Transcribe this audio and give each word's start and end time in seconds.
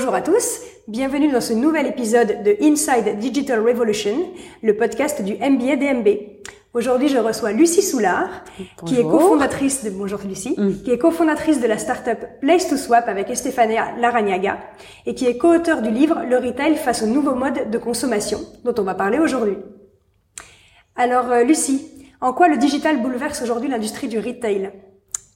Bonjour 0.00 0.14
à 0.14 0.22
tous, 0.22 0.60
bienvenue 0.88 1.30
dans 1.30 1.42
ce 1.42 1.52
nouvel 1.52 1.86
épisode 1.86 2.42
de 2.42 2.56
Inside 2.62 3.18
Digital 3.18 3.60
Revolution, 3.60 4.32
le 4.62 4.74
podcast 4.74 5.20
du 5.20 5.34
MBA 5.34 5.76
DMB. 5.76 6.08
Aujourd'hui, 6.72 7.08
je 7.08 7.18
reçois 7.18 7.52
Lucie 7.52 7.82
Soulard, 7.82 8.30
qui 8.86 8.98
est 8.98 9.02
cofondatrice 9.02 9.84
de 9.84 9.90
Bonjour 9.90 10.20
Lucie, 10.26 10.54
mm. 10.56 10.84
qui 10.84 10.90
est 10.90 10.96
cofondatrice 10.96 11.60
de 11.60 11.66
la 11.66 11.76
startup 11.76 12.16
Place 12.40 12.70
to 12.70 12.78
Swap 12.78 13.08
avec 13.08 13.28
Estefania 13.28 13.94
Laragnaga 13.98 14.60
et 15.04 15.14
qui 15.14 15.26
est 15.26 15.36
co-auteur 15.36 15.82
du 15.82 15.90
livre 15.90 16.22
Le 16.26 16.38
retail 16.38 16.76
face 16.76 17.02
aux 17.02 17.06
nouveaux 17.06 17.34
modes 17.34 17.70
de 17.70 17.76
consommation, 17.76 18.40
dont 18.64 18.74
on 18.78 18.84
va 18.84 18.94
parler 18.94 19.18
aujourd'hui. 19.18 19.58
Alors, 20.96 21.30
euh, 21.30 21.44
Lucie, 21.44 21.86
en 22.22 22.32
quoi 22.32 22.48
le 22.48 22.56
digital 22.56 23.02
bouleverse 23.02 23.42
aujourd'hui 23.42 23.68
l'industrie 23.68 24.08
du 24.08 24.18
retail? 24.18 24.72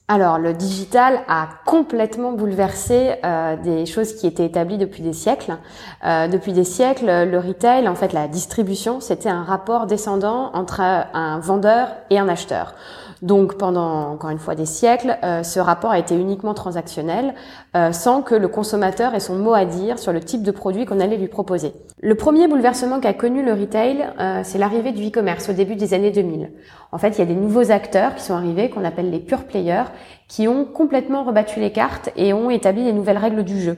Alors, 0.07 0.37
le 0.37 0.53
digital 0.53 1.21
a 1.27 1.47
complètement 1.65 2.31
bouleversé 2.31 3.15
euh, 3.23 3.55
des 3.57 3.87
choses 3.87 4.13
qui 4.13 4.27
étaient 4.27 4.45
établies 4.45 4.77
depuis 4.77 5.01
des 5.01 5.13
siècles. 5.13 5.57
Euh, 6.03 6.27
depuis 6.27 6.53
des 6.53 6.63
siècles, 6.63 7.07
le 7.07 7.39
retail, 7.39 7.87
en 7.87 7.95
fait, 7.95 8.13
la 8.13 8.27
distribution, 8.27 8.99
c'était 8.99 9.29
un 9.29 9.41
rapport 9.41 9.87
descendant 9.87 10.51
entre 10.53 10.81
un 10.81 11.39
vendeur 11.39 11.87
et 12.11 12.19
un 12.19 12.27
acheteur. 12.27 12.75
Donc 13.21 13.57
pendant 13.57 14.11
encore 14.11 14.29
une 14.29 14.39
fois 14.39 14.55
des 14.55 14.65
siècles, 14.65 15.17
euh, 15.23 15.41
ce 15.41 15.59
rapport 15.59 15.91
a 15.91 15.99
été 15.99 16.15
uniquement 16.15 16.53
transactionnel, 16.53 17.33
euh, 17.75 17.91
sans 17.91 18.21
que 18.21 18.35
le 18.35 18.47
consommateur 18.47 19.13
ait 19.15 19.19
son 19.19 19.35
mot 19.35 19.53
à 19.53 19.65
dire 19.65 19.99
sur 19.99 20.13
le 20.13 20.21
type 20.21 20.43
de 20.43 20.51
produit 20.51 20.85
qu'on 20.85 21.01
allait 21.01 21.17
lui 21.17 21.27
proposer. 21.27 21.73
Le 22.01 22.15
premier 22.15 22.47
bouleversement 22.47 23.01
qu'a 23.01 23.13
connu 23.13 23.43
le 23.43 23.51
retail, 23.53 24.07
euh, 24.19 24.41
c'est 24.43 24.57
l'arrivée 24.57 24.93
du 24.93 25.05
e-commerce 25.07 25.49
au 25.49 25.53
début 25.53 25.75
des 25.75 25.93
années 25.93 26.11
2000. 26.11 26.51
En 26.93 26.97
fait, 26.97 27.09
il 27.09 27.19
y 27.19 27.21
a 27.21 27.25
des 27.25 27.35
nouveaux 27.35 27.71
acteurs 27.71 28.15
qui 28.15 28.23
sont 28.23 28.33
arrivés, 28.33 28.69
qu'on 28.69 28.85
appelle 28.85 29.11
les 29.11 29.19
pure 29.19 29.43
players, 29.43 29.83
qui 30.27 30.47
ont 30.47 30.63
complètement 30.63 31.23
rebattu 31.23 31.59
les 31.59 31.71
cartes 31.71 32.09
et 32.15 32.33
ont 32.33 32.49
établi 32.49 32.85
les 32.85 32.93
nouvelles 32.93 33.17
règles 33.17 33.43
du 33.43 33.59
jeu. 33.59 33.77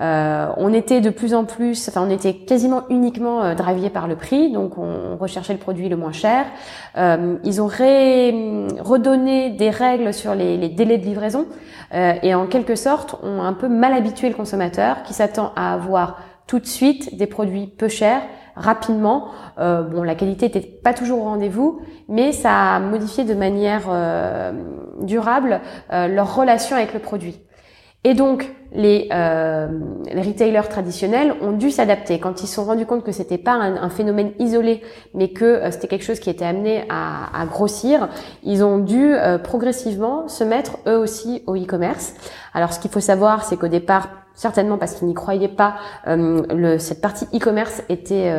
Euh, 0.00 0.48
on 0.56 0.72
était 0.72 1.00
de 1.00 1.10
plus 1.10 1.34
en 1.34 1.44
plus, 1.44 1.88
enfin 1.88 2.04
on 2.06 2.10
était 2.10 2.34
quasiment 2.34 2.84
uniquement 2.88 3.42
euh, 3.42 3.54
par 3.92 4.06
le 4.06 4.14
prix, 4.14 4.52
donc 4.52 4.78
on, 4.78 5.16
recherchait 5.16 5.52
le 5.52 5.58
produit 5.58 5.88
le 5.88 5.96
moins 5.96 6.12
cher. 6.12 6.46
Euh, 6.96 7.36
ils 7.42 7.60
ont 7.60 7.66
redonné 7.66 9.50
des 9.50 9.70
règles 9.70 10.14
sur 10.14 10.34
les, 10.34 10.68
délais 10.68 10.98
de 10.98 11.04
livraison 11.04 11.46
euh, 11.94 12.14
et 12.22 12.34
en 12.34 12.46
quelque 12.46 12.76
sorte 12.76 13.16
ont 13.24 13.42
un 13.42 13.52
peu 13.52 13.68
mal 13.68 13.92
habitué 13.92 14.28
le 14.28 14.34
consommateur 14.34 15.02
qui 15.02 15.14
s'attend 15.14 15.52
à 15.56 15.74
avoir 15.74 16.18
tout 16.46 16.60
de 16.60 16.66
suite 16.66 17.16
des 17.16 17.26
produits 17.26 17.66
peu 17.66 17.88
chers 17.88 18.22
rapidement. 18.54 19.28
Euh, 19.58 19.82
bon, 19.82 20.02
la 20.02 20.14
qualité 20.14 20.46
n'était 20.46 20.60
pas 20.60 20.94
toujours 20.94 21.20
au 21.20 21.24
rendez-vous, 21.24 21.80
mais 22.08 22.32
ça 22.32 22.76
a 22.76 22.80
modifié 22.80 23.24
de 23.24 23.34
manière 23.34 23.90
durable 25.00 25.60
leur 25.90 26.36
relation 26.36 26.76
avec 26.76 26.94
le 26.94 27.00
produit. 27.00 27.40
Et 28.04 28.14
donc, 28.14 28.48
les, 28.72 29.08
euh, 29.12 29.68
les 30.12 30.22
retailers 30.22 30.68
traditionnels 30.68 31.34
ont 31.40 31.52
dû 31.52 31.70
s'adapter. 31.70 32.18
Quand 32.18 32.42
ils 32.42 32.46
se 32.46 32.54
sont 32.56 32.64
rendus 32.64 32.86
compte 32.86 33.04
que 33.04 33.12
c'était 33.12 33.38
pas 33.38 33.52
un, 33.52 33.90
phénomène 33.90 34.32
isolé, 34.38 34.82
mais 35.14 35.28
que 35.28 35.44
euh, 35.44 35.70
c'était 35.70 35.88
quelque 35.88 36.04
chose 36.04 36.20
qui 36.20 36.30
était 36.30 36.44
amené 36.44 36.84
à, 36.88 37.40
à 37.40 37.46
grossir, 37.46 38.08
ils 38.42 38.62
ont 38.62 38.78
dû 38.78 39.14
euh, 39.14 39.38
progressivement 39.38 40.28
se 40.28 40.44
mettre 40.44 40.78
eux 40.86 40.98
aussi 40.98 41.42
au 41.46 41.56
e-commerce. 41.56 42.14
Alors, 42.52 42.72
ce 42.72 42.80
qu'il 42.80 42.90
faut 42.90 43.00
savoir, 43.00 43.44
c'est 43.44 43.56
qu'au 43.56 43.68
départ, 43.68 44.08
certainement 44.38 44.78
parce 44.78 44.94
qu'ils 44.94 45.08
n'y 45.08 45.14
croyaient 45.14 45.48
pas, 45.48 45.74
euh, 46.06 46.42
le, 46.54 46.78
cette 46.78 47.00
partie 47.00 47.26
e-commerce 47.34 47.82
était 47.88 48.32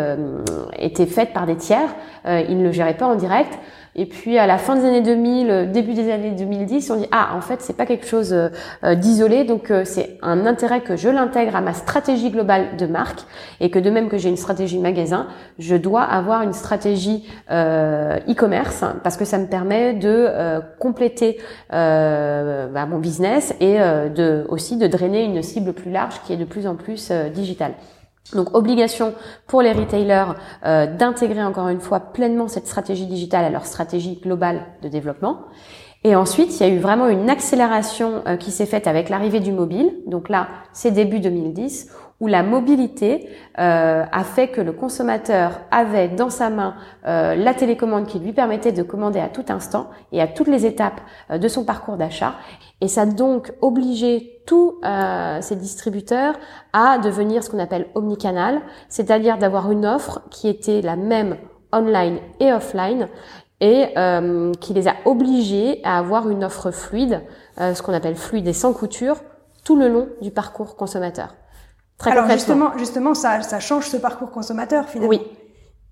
était 0.78 1.06
faite 1.06 1.34
par 1.34 1.46
des 1.46 1.56
tiers. 1.56 1.96
ils 2.26 2.58
ne 2.58 2.64
le 2.64 2.72
géraient 2.72 2.98
pas 2.98 3.08
en 3.08 3.16
direct. 3.16 3.60
Et 3.96 4.06
puis 4.06 4.38
à 4.38 4.48
la 4.48 4.58
fin 4.58 4.76
des 4.76 4.86
années 4.86 5.02
2000, 5.02 5.50
euh, 5.50 5.66
début 5.66 5.94
des 5.94 6.12
années 6.12 6.32
2010, 6.32 6.92
on 6.92 6.96
dit 6.96 7.08
ah 7.12 7.32
en 7.36 7.42
fait 7.42 7.62
c'est 7.62 7.76
pas 7.76 7.86
quelque 7.86 8.06
chose 8.06 8.32
euh, 8.34 8.50
euh, 8.84 8.96
d'isolé, 8.96 9.44
donc 9.44 9.74
c'est 9.84 10.18
un 10.22 10.46
intérêt 10.46 10.82
que 10.82 10.96
je 10.96 11.10
l'intègre 11.10 11.56
à 11.56 11.62
ma 11.62 11.74
stratégie 11.74 12.30
globale 12.30 12.78
de 12.78 12.86
marque 12.86 13.22
et 13.60 13.70
que 13.70 13.80
de 13.80 13.90
même 13.90 14.08
que 14.08 14.18
j'ai 14.18 14.30
une 14.30 14.38
stratégie 14.38 14.80
magasin, 14.80 15.28
je 15.58 15.76
dois 15.76 16.04
avoir 16.04 16.44
une 16.44 16.54
stratégie 16.54 17.28
e-commerce 17.50 18.84
parce 19.04 19.18
que 19.18 19.26
ça 19.26 19.38
me 19.38 19.48
permet 19.48 19.94
de 19.94 20.30
compléter 20.80 21.38
bah, 21.70 22.86
mon 22.88 23.00
business 23.00 23.54
et 23.60 23.78
de 23.78 24.46
aussi 24.50 24.78
de 24.78 24.88
drainer 24.88 25.24
une 25.24 25.42
cible 25.42 25.74
plus 25.74 25.89
large 25.90 26.22
qui 26.24 26.34
est 26.34 26.38
de 26.38 26.46
plus 26.46 26.68
en 26.68 26.76
plus 26.76 27.12
digitale. 27.12 27.74
Donc 28.34 28.56
obligation 28.56 29.14
pour 29.48 29.62
les 29.62 29.72
retailers 29.72 30.36
euh, 30.66 30.86
d'intégrer 30.86 31.44
encore 31.44 31.68
une 31.70 31.80
fois 31.80 32.00
pleinement 32.00 32.48
cette 32.48 32.68
stratégie 32.68 33.08
digitale 33.08 33.46
à 33.46 33.50
leur 33.50 33.66
stratégie 33.66 34.20
globale 34.22 34.62
de 34.84 34.90
développement. 34.90 35.40
Et 36.04 36.16
ensuite, 36.16 36.58
il 36.60 36.66
y 36.66 36.70
a 36.70 36.74
eu 36.74 36.80
vraiment 36.80 37.08
une 37.08 37.30
accélération 37.30 38.22
euh, 38.26 38.38
qui 38.38 38.52
s'est 38.52 38.66
faite 38.66 38.88
avec 38.88 39.10
l'arrivée 39.10 39.42
du 39.42 39.52
mobile. 39.52 39.92
Donc 40.08 40.30
là, 40.30 40.48
c'est 40.72 40.92
début 40.92 41.20
2010, 41.20 41.90
où 42.20 42.28
la 42.28 42.44
mobilité 42.44 43.30
euh, 43.60 44.06
a 44.12 44.24
fait 44.24 44.50
que 44.50 44.62
le 44.62 44.74
consommateur 44.74 45.62
avait 45.72 46.10
dans 46.10 46.30
sa 46.30 46.50
main 46.50 46.76
euh, 47.08 47.36
la 47.36 47.54
télécommande 47.54 48.08
qui 48.08 48.20
lui 48.20 48.34
permettait 48.34 48.72
de 48.72 48.84
commander 48.84 49.20
à 49.20 49.30
tout 49.30 49.46
instant 49.50 49.90
et 50.12 50.22
à 50.22 50.28
toutes 50.28 50.48
les 50.48 50.66
étapes 50.66 51.00
euh, 51.32 51.38
de 51.38 51.48
son 51.48 51.64
parcours 51.64 51.96
d'achat. 51.96 52.36
Et 52.82 52.88
ça 52.88 53.02
a 53.02 53.06
donc 53.06 53.54
obligé 53.62 54.39
tous 54.50 54.82
ces 55.42 55.56
distributeurs 55.56 56.34
à 56.74 56.98
devenir 56.98 57.44
ce 57.44 57.52
qu'on 57.52 57.60
appelle 57.60 57.88
omnicanal, 57.94 58.62
c'est-à-dire 58.88 59.38
d'avoir 59.38 59.72
une 59.72 59.86
offre 59.86 60.22
qui 60.32 60.48
était 60.48 60.82
la 60.82 60.96
même 60.96 61.38
online 61.72 62.18
et 62.40 62.52
offline 62.52 63.08
et 63.62 63.94
qui 64.60 64.74
les 64.74 64.88
a 64.88 64.96
obligés 65.06 65.82
à 65.84 66.00
avoir 66.00 66.30
une 66.30 66.44
offre 66.44 66.72
fluide, 66.72 67.22
ce 67.58 67.80
qu'on 67.84 67.94
appelle 67.94 68.16
fluide 68.16 68.48
et 68.48 68.54
sans 68.54 68.74
couture, 68.74 69.18
tout 69.64 69.76
le 69.76 69.88
long 69.88 70.10
du 70.20 70.32
parcours 70.32 70.76
consommateur. 70.76 71.36
Alors 72.06 72.28
justement, 72.28 72.76
justement, 72.76 73.14
ça, 73.14 73.42
ça 73.44 73.60
change 73.60 73.88
ce 73.88 73.98
parcours 73.98 74.32
consommateur 74.32 74.90
finalement. 74.90 75.10
Oui. 75.10 75.22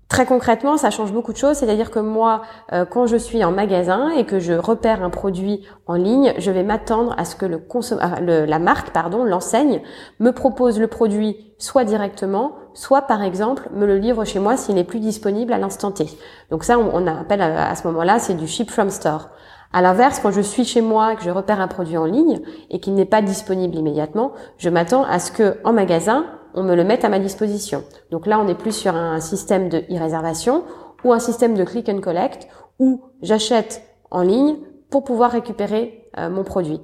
Très 0.08 0.24
concrètement, 0.24 0.78
ça 0.78 0.88
change 0.90 1.12
beaucoup 1.12 1.32
de 1.32 1.36
choses. 1.36 1.58
C'est-à-dire 1.58 1.90
que 1.90 1.98
moi, 1.98 2.40
euh, 2.72 2.86
quand 2.86 3.06
je 3.06 3.16
suis 3.16 3.44
en 3.44 3.52
magasin 3.52 4.08
et 4.10 4.24
que 4.24 4.38
je 4.38 4.54
repère 4.54 5.02
un 5.02 5.10
produit 5.10 5.66
en 5.86 5.94
ligne, 5.94 6.32
je 6.38 6.50
vais 6.50 6.62
m'attendre 6.62 7.14
à 7.18 7.26
ce 7.26 7.36
que 7.36 7.44
la 7.44 8.58
marque, 8.58 8.90
pardon, 8.90 9.24
l'enseigne, 9.24 9.82
me 10.18 10.30
propose 10.30 10.80
le 10.80 10.86
produit 10.86 11.36
soit 11.58 11.84
directement, 11.84 12.52
soit 12.72 13.02
par 13.02 13.22
exemple 13.22 13.68
me 13.74 13.84
le 13.84 13.98
livre 13.98 14.24
chez 14.24 14.38
moi 14.38 14.56
s'il 14.56 14.76
n'est 14.76 14.84
plus 14.84 15.00
disponible 15.00 15.52
à 15.52 15.58
l'instant 15.58 15.90
T. 15.90 16.06
Donc 16.50 16.64
ça, 16.64 16.78
on, 16.78 16.90
on 16.94 17.06
appelle 17.06 17.42
à, 17.42 17.74
ce 17.74 17.86
moment-là, 17.88 18.18
c'est 18.18 18.34
du 18.34 18.46
ship 18.46 18.70
from 18.70 18.88
store. 18.88 19.28
À 19.74 19.82
l'inverse, 19.82 20.20
quand 20.20 20.30
je 20.30 20.40
suis 20.40 20.64
chez 20.64 20.80
moi, 20.80 21.16
que 21.16 21.22
je 21.22 21.28
repère 21.28 21.60
un 21.60 21.68
produit 21.68 21.98
en 21.98 22.06
ligne 22.06 22.40
et 22.70 22.80
qu'il 22.80 22.94
n'est 22.94 23.04
pas 23.04 23.20
disponible 23.20 23.76
immédiatement, 23.76 24.32
je 24.56 24.70
m'attends 24.70 25.04
à 25.04 25.18
ce 25.18 25.30
que 25.30 25.58
en 25.64 25.74
magasin, 25.74 26.24
on 26.54 26.62
me 26.62 26.74
le 26.74 26.84
mette 26.84 27.04
à 27.04 27.08
ma 27.08 27.18
disposition. 27.18 27.84
Donc 28.10 28.26
là, 28.26 28.38
on 28.40 28.48
est 28.48 28.54
plus 28.54 28.72
sur 28.72 28.94
un 28.94 29.20
système 29.20 29.68
de 29.68 29.78
e-réservation 29.90 30.64
ou 31.04 31.12
un 31.12 31.18
système 31.18 31.54
de 31.54 31.64
click 31.64 31.88
and 31.88 32.00
collect 32.00 32.48
où 32.78 33.02
j'achète 33.22 33.82
en 34.10 34.22
ligne 34.22 34.56
pour 34.90 35.04
pouvoir 35.04 35.30
récupérer 35.30 36.08
euh, 36.18 36.30
mon 36.30 36.44
produit. 36.44 36.80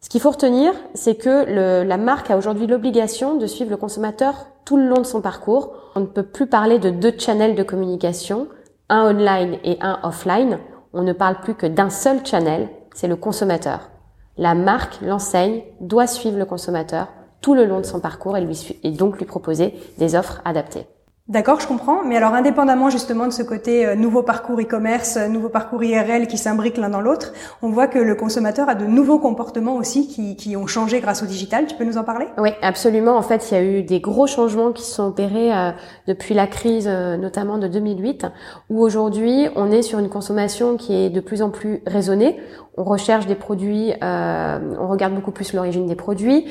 Ce 0.00 0.08
qu'il 0.08 0.20
faut 0.20 0.30
retenir, 0.30 0.72
c'est 0.94 1.16
que 1.16 1.44
le, 1.46 1.88
la 1.88 1.96
marque 1.96 2.30
a 2.30 2.36
aujourd'hui 2.36 2.66
l'obligation 2.66 3.36
de 3.36 3.46
suivre 3.46 3.70
le 3.70 3.76
consommateur 3.76 4.34
tout 4.64 4.76
le 4.76 4.86
long 4.86 4.98
de 4.98 5.06
son 5.06 5.20
parcours. 5.20 5.72
On 5.94 6.00
ne 6.00 6.06
peut 6.06 6.22
plus 6.22 6.46
parler 6.46 6.78
de 6.78 6.90
deux 6.90 7.14
channels 7.18 7.54
de 7.54 7.62
communication, 7.62 8.48
un 8.88 9.10
online 9.10 9.58
et 9.64 9.78
un 9.80 9.98
offline 10.02 10.58
on 10.96 11.02
ne 11.02 11.12
parle 11.12 11.40
plus 11.40 11.54
que 11.54 11.66
d'un 11.66 11.90
seul 11.90 12.24
channel, 12.24 12.70
c'est 12.94 13.06
le 13.06 13.16
consommateur. 13.16 13.90
La 14.38 14.54
marque, 14.54 15.02
l'enseigne, 15.02 15.62
doit 15.80 16.06
suivre 16.06 16.38
le 16.38 16.46
consommateur 16.46 17.08
tout 17.40 17.54
le 17.54 17.64
long 17.64 17.80
de 17.80 17.86
son 17.86 18.00
parcours 18.00 18.36
et, 18.36 18.40
lui, 18.40 18.78
et 18.82 18.90
donc 18.90 19.18
lui 19.18 19.24
proposer 19.24 19.74
des 19.98 20.14
offres 20.14 20.40
adaptées. 20.44 20.86
D'accord, 21.28 21.58
je 21.58 21.66
comprends. 21.66 22.04
Mais 22.04 22.16
alors, 22.16 22.34
indépendamment 22.34 22.88
justement 22.88 23.26
de 23.26 23.32
ce 23.32 23.42
côté 23.42 23.84
euh, 23.84 23.96
nouveau 23.96 24.22
parcours 24.22 24.60
e-commerce, 24.60 25.16
euh, 25.16 25.26
nouveau 25.26 25.48
parcours 25.48 25.82
IRL 25.82 26.28
qui 26.28 26.38
s'imbriquent 26.38 26.76
l'un 26.76 26.88
dans 26.88 27.00
l'autre, 27.00 27.32
on 27.62 27.68
voit 27.68 27.88
que 27.88 27.98
le 27.98 28.14
consommateur 28.14 28.68
a 28.68 28.76
de 28.76 28.86
nouveaux 28.86 29.18
comportements 29.18 29.74
aussi 29.74 30.06
qui, 30.06 30.36
qui, 30.36 30.56
ont 30.56 30.68
changé 30.68 31.00
grâce 31.00 31.24
au 31.24 31.26
digital. 31.26 31.66
Tu 31.66 31.74
peux 31.74 31.82
nous 31.82 31.98
en 31.98 32.04
parler? 32.04 32.26
Oui, 32.38 32.50
absolument. 32.62 33.16
En 33.16 33.22
fait, 33.22 33.50
il 33.50 33.54
y 33.54 33.56
a 33.56 33.64
eu 33.64 33.82
des 33.82 33.98
gros 33.98 34.28
changements 34.28 34.70
qui 34.70 34.84
se 34.84 34.92
sont 34.92 35.08
opérés 35.08 35.52
euh, 35.52 35.72
depuis 36.06 36.32
la 36.32 36.46
crise, 36.46 36.86
notamment 36.86 37.58
de 37.58 37.66
2008, 37.66 38.26
où 38.70 38.80
aujourd'hui, 38.80 39.48
on 39.56 39.72
est 39.72 39.82
sur 39.82 39.98
une 39.98 40.08
consommation 40.08 40.76
qui 40.76 40.94
est 40.94 41.10
de 41.10 41.20
plus 41.20 41.42
en 41.42 41.50
plus 41.50 41.82
raisonnée. 41.88 42.40
On 42.76 42.84
recherche 42.84 43.26
des 43.26 43.34
produits, 43.34 43.92
on 44.02 44.88
regarde 44.88 45.14
beaucoup 45.14 45.30
plus 45.30 45.54
l'origine 45.54 45.86
des 45.86 45.96
produits. 45.96 46.46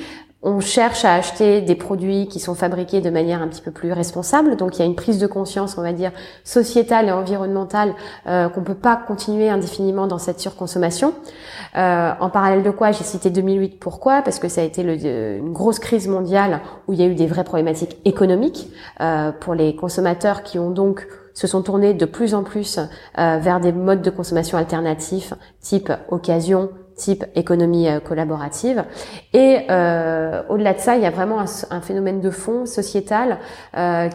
On 0.47 0.59
cherche 0.59 1.05
à 1.05 1.15
acheter 1.15 1.61
des 1.61 1.73
produits 1.73 2.27
qui 2.27 2.39
sont 2.39 2.53
fabriqués 2.53 3.01
de 3.01 3.09
manière 3.09 3.41
un 3.41 3.47
petit 3.47 3.63
peu 3.63 3.71
plus 3.71 3.91
responsable. 3.91 4.55
Donc 4.57 4.75
il 4.75 4.79
y 4.79 4.81
a 4.83 4.85
une 4.85 4.95
prise 4.95 5.17
de 5.17 5.25
conscience, 5.25 5.75
on 5.79 5.81
va 5.81 5.91
dire, 5.91 6.11
sociétale 6.43 7.07
et 7.07 7.11
environnementale 7.11 7.95
euh, 8.27 8.47
qu'on 8.49 8.61
peut 8.61 8.75
pas 8.75 8.95
continuer 8.95 9.49
indéfiniment 9.49 10.05
dans 10.05 10.19
cette 10.19 10.39
surconsommation. 10.39 11.15
Euh, 11.75 12.11
en 12.19 12.29
parallèle 12.29 12.61
de 12.61 12.69
quoi, 12.69 12.91
j'ai 12.91 13.03
cité 13.03 13.31
2008. 13.31 13.79
Pourquoi? 13.79 14.21
Parce 14.21 14.37
que 14.37 14.47
ça 14.47 14.61
a 14.61 14.63
été 14.63 14.83
une 14.83 15.51
grosse 15.51 15.79
crise 15.79 16.07
mondiale 16.07 16.61
où 16.87 16.93
il 16.93 16.99
y 16.99 17.03
a 17.03 17.07
eu 17.07 17.15
des 17.15 17.25
vraies 17.25 17.43
problématiques 17.43 17.97
économiques 18.05 18.69
euh, 19.01 19.31
pour 19.31 19.55
les 19.55 19.75
consommateurs 19.75 20.43
qui 20.43 20.59
ont 20.59 20.69
donc 20.69 21.07
se 21.33 21.47
sont 21.47 21.61
tournés 21.61 21.93
de 21.93 22.05
plus 22.05 22.33
en 22.33 22.43
plus 22.43 22.79
euh, 22.79 23.37
vers 23.39 23.59
des 23.59 23.71
modes 23.71 24.01
de 24.01 24.09
consommation 24.09 24.57
alternatifs, 24.57 25.33
type 25.59 25.91
occasion, 26.09 26.69
type 26.95 27.25
économie 27.35 27.87
collaborative. 28.03 28.83
Et 29.33 29.57
au-delà 30.49 30.73
de 30.73 30.79
ça, 30.79 30.95
il 30.95 31.03
y 31.03 31.05
a 31.05 31.11
vraiment 31.11 31.39
un, 31.39 31.81
phénomène 31.81 32.21
de 32.21 32.29
fond 32.29 32.65
sociétal 32.65 33.39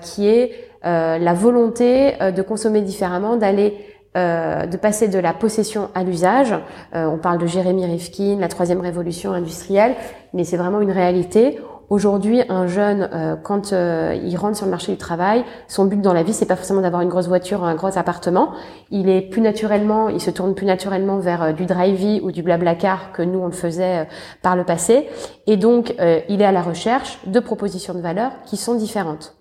qui 0.03 0.29
est 0.29 0.53
la 0.83 1.35
volonté 1.35 2.15
de 2.21 2.43
consommer 2.43 2.81
différemment, 2.81 3.37
d'aller 3.37 3.77
euh, 4.17 4.67
de 4.67 4.77
passer 4.77 5.07
de 5.07 5.21
la 5.21 5.33
possession 5.33 5.89
à 5.95 6.03
l'usage. 6.03 6.53
Euh, 6.97 7.05
on 7.07 7.17
parle 7.17 7.39
de 7.39 7.47
Jérémy 7.47 7.85
Rifkin, 7.85 8.39
la 8.41 8.49
troisième 8.49 8.81
révolution 8.81 9.33
industrielle, 9.33 9.95
mais 10.35 10.43
c'est 10.43 10.57
vraiment 10.57 10.81
une 10.81 10.91
réalité. 10.91 11.61
Aujourd'hui, 11.91 12.43
un 12.49 12.67
jeune, 12.67 13.09
euh, 13.13 13.37
quand 13.37 13.73
il 13.73 14.37
rentre 14.37 14.57
sur 14.57 14.67
le 14.67 14.71
marché 14.71 14.93
du 14.93 14.99
travail, 14.99 15.45
son 15.69 15.85
but 15.85 16.01
dans 16.01 16.13
la 16.13 16.23
vie, 16.23 16.33
c'est 16.33 16.47
pas 16.47 16.57
forcément 16.57 16.81
d'avoir 16.81 17.03
une 17.03 17.09
grosse 17.09 17.29
voiture 17.29 17.65
un 17.65 17.75
gros 17.75 17.99
appartement. 17.99 18.53
Il 18.91 19.09
est 19.09 19.21
plus 19.21 19.43
naturellement, 19.43 20.09
il 20.09 20.21
se 20.21 20.31
tourne 20.31 20.55
plus 20.55 20.67
naturellement 20.67 21.19
vers 21.19 21.53
du 21.53 21.67
drive 21.67 22.23
ou 22.23 22.31
du 22.31 22.43
blablacar 22.43 23.13
que 23.13 23.23
nous 23.23 23.41
on 23.41 23.47
le 23.47 23.53
faisait 23.53 24.07
par 24.41 24.57
le 24.57 24.65
passé. 24.65 25.09
Et 25.47 25.57
donc, 25.57 25.95
il 26.29 26.41
est 26.41 26.45
à 26.45 26.53
la 26.53 26.63
recherche 26.63 27.19
de 27.27 27.41
propositions 27.41 27.95
de 27.95 28.01
valeur 28.01 28.31
qui 28.47 28.57
sont 28.57 28.75
différentes. 28.75 29.35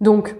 Donc, 0.00 0.36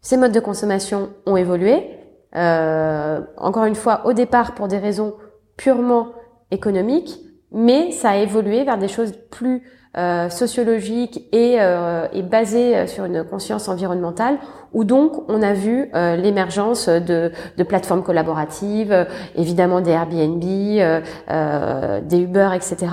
ces 0.00 0.16
modes 0.16 0.32
de 0.32 0.40
consommation 0.40 1.10
ont 1.26 1.36
évolué. 1.36 1.90
Euh, 2.36 3.20
encore 3.36 3.64
une 3.64 3.74
fois, 3.74 4.06
au 4.06 4.12
départ 4.12 4.54
pour 4.54 4.68
des 4.68 4.78
raisons 4.78 5.14
purement 5.56 6.08
économiques, 6.50 7.20
mais 7.52 7.90
ça 7.92 8.10
a 8.10 8.16
évolué 8.16 8.64
vers 8.64 8.78
des 8.78 8.88
choses 8.88 9.12
plus 9.30 9.62
euh, 9.98 10.30
sociologiques 10.30 11.24
et, 11.32 11.56
euh, 11.58 12.06
et 12.12 12.22
basées 12.22 12.86
sur 12.86 13.04
une 13.04 13.24
conscience 13.24 13.68
environnementale, 13.68 14.38
où 14.72 14.84
donc 14.84 15.28
on 15.28 15.42
a 15.42 15.54
vu 15.54 15.90
euh, 15.92 16.14
l'émergence 16.14 16.88
de, 16.88 17.32
de, 17.56 17.62
plateformes 17.64 18.04
collaboratives, 18.04 19.06
évidemment 19.34 19.80
des 19.80 19.90
Airbnb, 19.90 20.44
euh, 20.44 22.00
des 22.00 22.18
Uber, 22.20 22.50
etc., 22.54 22.86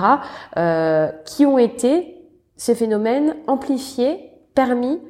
qui 1.24 1.46
ont 1.46 1.58
été 1.58 2.16
ces 2.56 2.74
phénomènes 2.74 3.36
amplifiés, 3.46 4.32
permis 4.54 5.00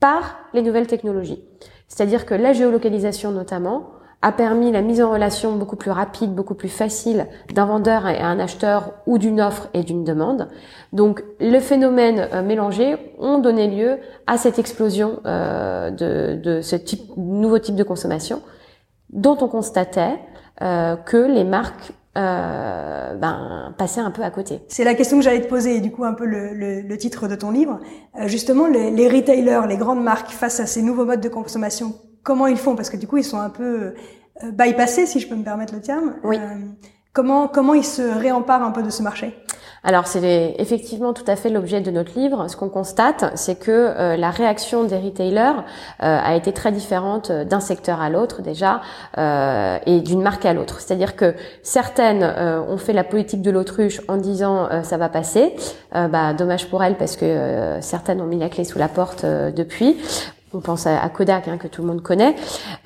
par 0.00 0.38
les 0.54 0.62
nouvelles 0.62 0.88
technologies. 0.88 1.44
C'est-à-dire 1.86 2.26
que 2.26 2.34
la 2.34 2.52
géolocalisation 2.52 3.30
notamment 3.30 3.93
a 4.24 4.32
permis 4.32 4.72
la 4.72 4.80
mise 4.80 5.02
en 5.02 5.10
relation 5.10 5.54
beaucoup 5.56 5.76
plus 5.76 5.90
rapide, 5.90 6.34
beaucoup 6.34 6.54
plus 6.54 6.70
facile 6.70 7.26
d'un 7.52 7.66
vendeur 7.66 8.08
et 8.08 8.18
un 8.18 8.40
acheteur 8.40 8.94
ou 9.06 9.18
d'une 9.18 9.38
offre 9.38 9.68
et 9.74 9.82
d'une 9.82 10.02
demande. 10.02 10.48
Donc 10.94 11.22
le 11.40 11.60
phénomène 11.60 12.28
euh, 12.32 12.42
mélangé 12.42 12.96
ont 13.18 13.38
donné 13.38 13.68
lieu 13.68 13.98
à 14.26 14.38
cette 14.38 14.58
explosion 14.58 15.20
euh, 15.26 15.90
de, 15.90 16.40
de, 16.42 16.62
ce 16.62 16.74
type, 16.74 17.02
nouveau 17.18 17.58
type 17.58 17.76
de 17.76 17.84
consommation 17.84 18.40
dont 19.10 19.36
on 19.42 19.48
constatait 19.48 20.18
euh, 20.62 20.96
que 20.96 21.18
les 21.18 21.44
marques 21.44 21.92
euh, 22.16 23.14
ben, 23.14 23.74
un 23.78 24.10
peu 24.10 24.22
à 24.22 24.30
côté. 24.30 24.60
C'est 24.68 24.84
la 24.84 24.94
question 24.94 25.18
que 25.18 25.24
j'allais 25.24 25.42
te 25.42 25.48
poser, 25.48 25.76
et 25.76 25.80
du 25.80 25.90
coup 25.90 26.04
un 26.04 26.14
peu 26.14 26.24
le, 26.24 26.54
le, 26.54 26.80
le 26.80 26.96
titre 26.96 27.28
de 27.28 27.34
ton 27.34 27.50
livre. 27.50 27.80
Euh, 28.18 28.28
justement, 28.28 28.68
les, 28.68 28.90
les, 28.90 29.08
retailers, 29.08 29.66
les 29.68 29.76
grandes 29.76 30.02
marques 30.02 30.30
face 30.30 30.60
à 30.60 30.66
ces 30.66 30.80
nouveaux 30.80 31.04
modes 31.04 31.20
de 31.20 31.28
consommation, 31.28 31.92
comment 32.24 32.48
ils 32.48 32.56
font 32.56 32.74
Parce 32.74 32.90
que 32.90 32.96
du 32.96 33.06
coup, 33.06 33.18
ils 33.18 33.24
sont 33.24 33.38
un 33.38 33.50
peu 33.50 33.94
euh, 34.42 34.50
bypassés, 34.50 35.06
si 35.06 35.20
je 35.20 35.28
peux 35.28 35.36
me 35.36 35.44
permettre 35.44 35.72
le 35.72 35.80
terme. 35.80 36.14
Oui. 36.24 36.38
Euh, 36.38 36.56
comment 37.12 37.46
comment 37.46 37.74
ils 37.74 37.84
se 37.84 38.02
réemparent 38.02 38.64
un 38.64 38.72
peu 38.72 38.82
de 38.82 38.90
ce 38.90 39.02
marché? 39.02 39.38
Alors 39.86 40.06
c'est 40.06 40.54
effectivement 40.58 41.12
tout 41.12 41.24
à 41.26 41.36
fait 41.36 41.50
l'objet 41.50 41.82
de 41.82 41.90
notre 41.90 42.18
livre. 42.18 42.48
Ce 42.48 42.56
qu'on 42.56 42.70
constate, 42.70 43.32
c'est 43.34 43.58
que 43.58 43.70
euh, 43.70 44.16
la 44.16 44.30
réaction 44.30 44.84
des 44.84 44.96
retailers 44.96 45.58
euh, 45.58 45.60
a 46.00 46.34
été 46.34 46.52
très 46.52 46.72
différente 46.72 47.30
d'un 47.30 47.60
secteur 47.60 48.00
à 48.00 48.08
l'autre 48.08 48.40
déjà 48.40 48.80
euh, 49.18 49.78
et 49.84 50.00
d'une 50.00 50.22
marque 50.22 50.46
à 50.46 50.54
l'autre. 50.54 50.80
C'est-à-dire 50.80 51.16
que 51.16 51.34
certaines 51.62 52.24
ont 52.24 52.78
fait 52.78 52.94
la 52.94 53.04
politique 53.04 53.42
de 53.42 53.50
l'autruche 53.50 54.00
en 54.08 54.16
disant 54.16 54.68
ça 54.82 54.96
va 54.96 55.08
passer. 55.10 55.54
bah 55.92 56.32
dommage 56.32 56.70
pour 56.70 56.82
elles 56.82 56.96
parce 56.96 57.16
que 57.16 57.78
certaines 57.80 58.20
ont 58.20 58.26
mis 58.26 58.38
la 58.38 58.48
clé 58.48 58.64
sous 58.64 58.78
la 58.78 58.88
porte 58.88 59.24
depuis 59.24 59.96
on 60.54 60.60
pense 60.60 60.86
à, 60.86 61.08
Kodak 61.08 61.48
hein, 61.48 61.58
que 61.58 61.68
tout 61.68 61.82
le 61.82 61.88
monde 61.88 62.02
connaît, 62.02 62.34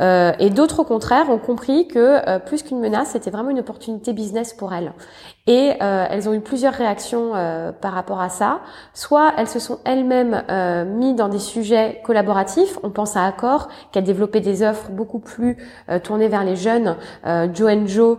euh, 0.00 0.32
et 0.38 0.50
d'autres 0.50 0.80
au 0.80 0.84
contraire 0.84 1.30
ont 1.30 1.38
compris 1.38 1.88
que 1.88 1.98
euh, 1.98 2.38
plus 2.38 2.62
qu'une 2.62 2.80
menace, 2.80 3.10
c'était 3.12 3.30
vraiment 3.30 3.50
une 3.50 3.60
opportunité 3.60 4.12
business 4.12 4.52
pour 4.52 4.72
elles. 4.72 4.92
Et 5.46 5.72
euh, 5.80 6.06
elles 6.10 6.28
ont 6.28 6.34
eu 6.34 6.40
plusieurs 6.40 6.74
réactions 6.74 7.32
par 7.80 7.94
rapport 7.94 8.20
à 8.20 8.28
ça. 8.28 8.60
Soit 8.92 9.32
elles 9.38 9.48
se 9.48 9.58
sont 9.58 9.78
elles-mêmes 9.86 10.42
mis 10.98 11.14
dans 11.14 11.28
des 11.28 11.38
sujets 11.38 12.02
collaboratifs. 12.04 12.78
On 12.82 12.90
pense 12.90 13.16
à 13.16 13.24
Accor 13.24 13.68
qui 13.90 13.98
a 13.98 14.02
développé 14.02 14.40
des 14.40 14.62
offres 14.62 14.90
beaucoup 14.90 15.20
plus 15.20 15.56
tournées 16.02 16.28
vers 16.28 16.44
les 16.44 16.56
jeunes. 16.56 16.96
Joe 17.54 17.72
Joe 17.86 18.18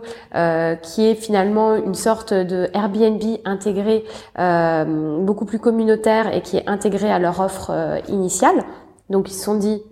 qui 0.82 1.06
est 1.06 1.14
finalement 1.14 1.76
une 1.76 1.94
sorte 1.94 2.34
de 2.34 2.68
Airbnb 2.74 3.22
intégré, 3.44 4.04
beaucoup 4.36 5.44
plus 5.44 5.60
communautaire 5.60 6.34
et 6.34 6.40
qui 6.40 6.56
est 6.56 6.68
intégré 6.68 7.12
à 7.12 7.20
leur 7.20 7.38
offre 7.38 8.00
initiale. 8.08 8.64
Donc 9.10 9.28
ils 9.28 9.34
se 9.34 9.44
sont 9.44 9.56
dit, 9.56 9.82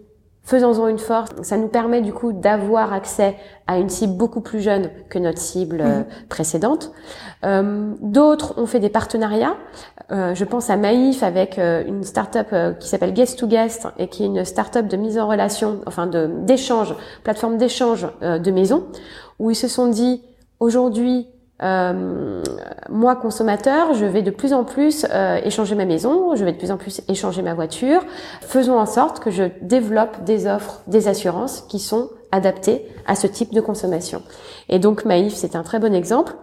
faisons-en 0.45 0.89
une 0.89 0.99
force. 0.99 1.31
Ça 1.43 1.59
nous 1.59 1.69
permet 1.69 2.01
du 2.01 2.13
coup 2.13 2.33
d'avoir 2.33 2.93
accès 2.93 3.37
à 3.67 3.79
une 3.79 3.91
cible 3.91 4.17
beaucoup 4.17 4.41
plus 4.41 4.61
jeune 4.61 4.91
que 5.11 5.19
notre 5.19 5.39
cible 5.39 5.81
euh, 5.81 5.99
mhm. 5.99 6.07
précédente. 6.29 6.93
Euh, 7.45 7.93
D'autres 8.01 8.59
ont 8.59 8.67
fait 8.67 8.81
des 8.81 8.89
partenariats. 8.89 9.57
Euh, 10.11 10.35
je 10.35 10.45
pense 10.45 10.71
à 10.71 10.77
Maïf 10.77 11.23
avec 11.23 11.59
euh, 11.59 11.85
une 11.87 12.03
start-up 12.03 12.49
euh, 12.53 12.73
qui 12.73 12.89
s'appelle 12.89 13.13
Guest 13.13 13.39
to 13.39 13.47
Guest 13.47 13.89
et 13.99 14.09
qui 14.09 14.23
est 14.23 14.27
une 14.27 14.45
start-up 14.45 14.87
de 14.87 14.97
mise 14.97 15.19
en 15.19 15.29
relation, 15.29 15.81
enfin 15.87 16.07
de 16.07 16.31
d'échange, 16.45 16.95
plateforme 17.25 17.59
d'échange 17.59 18.07
de 18.23 18.51
maisons, 18.51 18.87
où 19.39 19.51
ils 19.51 19.57
se 19.57 19.69
sont 19.69 19.89
dit 19.89 20.23
aujourd'hui 20.61 21.29
euh, 21.63 22.43
moi, 22.89 23.17
consommateur, 23.17 23.95
je 23.95 24.05
vais 24.05 24.23
de 24.23 24.31
plus 24.31 24.53
en 24.53 24.65
plus 24.65 25.07
euh, 25.11 25.41
échanger 25.43 25.75
ma 25.75 25.85
maison, 25.85 26.37
je 26.37 26.45
vais 26.45 26.53
de 26.53 26.59
plus 26.59 26.71
en 26.71 26.77
plus 26.77 27.01
échanger 27.09 27.43
ma 27.43 27.55
voiture. 27.55 28.03
Faisons 28.43 28.79
en 28.79 28.87
sorte 28.87 29.21
que 29.21 29.31
je 29.31 29.45
développe 29.63 30.25
des 30.25 30.47
offres, 30.47 30.83
des 30.87 31.09
assurances 31.09 31.63
qui 31.63 31.81
sont 31.81 32.11
adaptées 32.31 32.87
à 33.07 33.15
ce 33.15 33.27
type 33.27 33.53
de 33.53 33.61
consommation. 33.61 34.23
Et 34.69 34.79
donc, 34.79 35.05
Maïf, 35.05 35.35
c'est 35.35 35.57
un 35.57 35.63
très 35.63 35.81
bon 35.81 35.95
exemple 35.95 36.35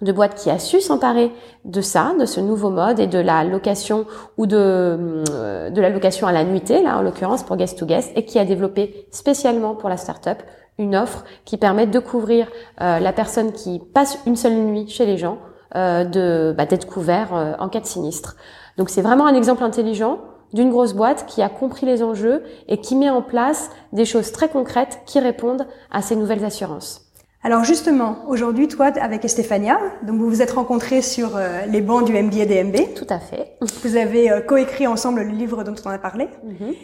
de 0.00 0.12
boîte 0.12 0.36
qui 0.36 0.48
a 0.48 0.58
su 0.58 0.80
s'emparer 0.80 1.32
de 1.64 1.80
ça, 1.80 2.12
de 2.18 2.24
ce 2.24 2.40
nouveau 2.40 2.70
mode 2.70 3.00
et 3.00 3.08
de 3.08 3.18
la 3.18 3.42
location 3.42 4.06
ou 4.36 4.46
de, 4.46 4.56
euh, 4.56 5.70
de 5.70 5.80
la 5.80 5.90
location 5.90 6.26
à 6.28 6.32
la 6.32 6.44
nuitée, 6.44 6.82
là 6.82 6.98
en 6.98 7.02
l'occurrence 7.02 7.42
pour 7.42 7.56
guest 7.56 7.78
to 7.78 7.84
guest, 7.84 8.12
et 8.14 8.24
qui 8.24 8.38
a 8.38 8.44
développé 8.44 9.08
spécialement 9.10 9.74
pour 9.74 9.88
la 9.88 9.96
start-up 9.96 10.38
une 10.78 10.96
offre 10.96 11.24
qui 11.44 11.56
permet 11.56 11.86
de 11.86 11.98
couvrir 11.98 12.48
euh, 12.80 12.98
la 12.98 13.12
personne 13.12 13.52
qui 13.52 13.80
passe 13.92 14.18
une 14.26 14.36
seule 14.36 14.54
nuit 14.54 14.88
chez 14.88 15.06
les 15.06 15.18
gens, 15.18 15.38
euh, 15.74 16.04
de 16.04 16.54
bah, 16.56 16.66
d'être 16.66 16.86
couvert 16.86 17.34
euh, 17.34 17.52
en 17.58 17.68
cas 17.68 17.80
de 17.80 17.86
sinistre. 17.86 18.36
Donc 18.76 18.88
c'est 18.88 19.02
vraiment 19.02 19.26
un 19.26 19.34
exemple 19.34 19.64
intelligent 19.64 20.20
d'une 20.54 20.70
grosse 20.70 20.94
boîte 20.94 21.26
qui 21.26 21.42
a 21.42 21.48
compris 21.48 21.84
les 21.84 22.02
enjeux 22.02 22.42
et 22.68 22.80
qui 22.80 22.96
met 22.96 23.10
en 23.10 23.20
place 23.20 23.70
des 23.92 24.04
choses 24.04 24.32
très 24.32 24.48
concrètes 24.48 25.00
qui 25.04 25.18
répondent 25.20 25.66
à 25.90 26.00
ces 26.00 26.16
nouvelles 26.16 26.44
assurances. 26.44 27.04
Alors 27.42 27.64
justement, 27.64 28.24
aujourd'hui, 28.28 28.66
toi, 28.66 28.86
avec 29.00 29.24
Estefania, 29.24 29.78
donc 30.06 30.18
vous 30.18 30.28
vous 30.28 30.42
êtes 30.42 30.52
rencontrés 30.52 31.02
sur 31.02 31.38
les 31.68 31.80
bancs 31.80 32.04
du 32.04 32.12
MBA 32.12 32.46
DMB. 32.46 32.94
Tout 32.96 33.06
à 33.10 33.20
fait. 33.20 33.56
Vous 33.84 33.96
avez 33.96 34.42
coécrit 34.46 34.88
ensemble 34.88 35.22
le 35.22 35.32
livre 35.32 35.62
dont 35.62 35.74
on 35.84 35.90
a 35.90 35.98
parlé. 35.98 36.24
Mm-hmm. 36.24 36.74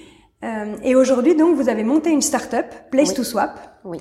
Euh, 0.44 0.76
et 0.82 0.94
aujourd'hui, 0.94 1.34
donc, 1.34 1.56
vous 1.56 1.68
avez 1.68 1.84
monté 1.84 2.10
une 2.10 2.22
start-up, 2.22 2.66
Place 2.90 3.14
to 3.14 3.24
Swap, 3.24 3.58
oui. 3.84 3.98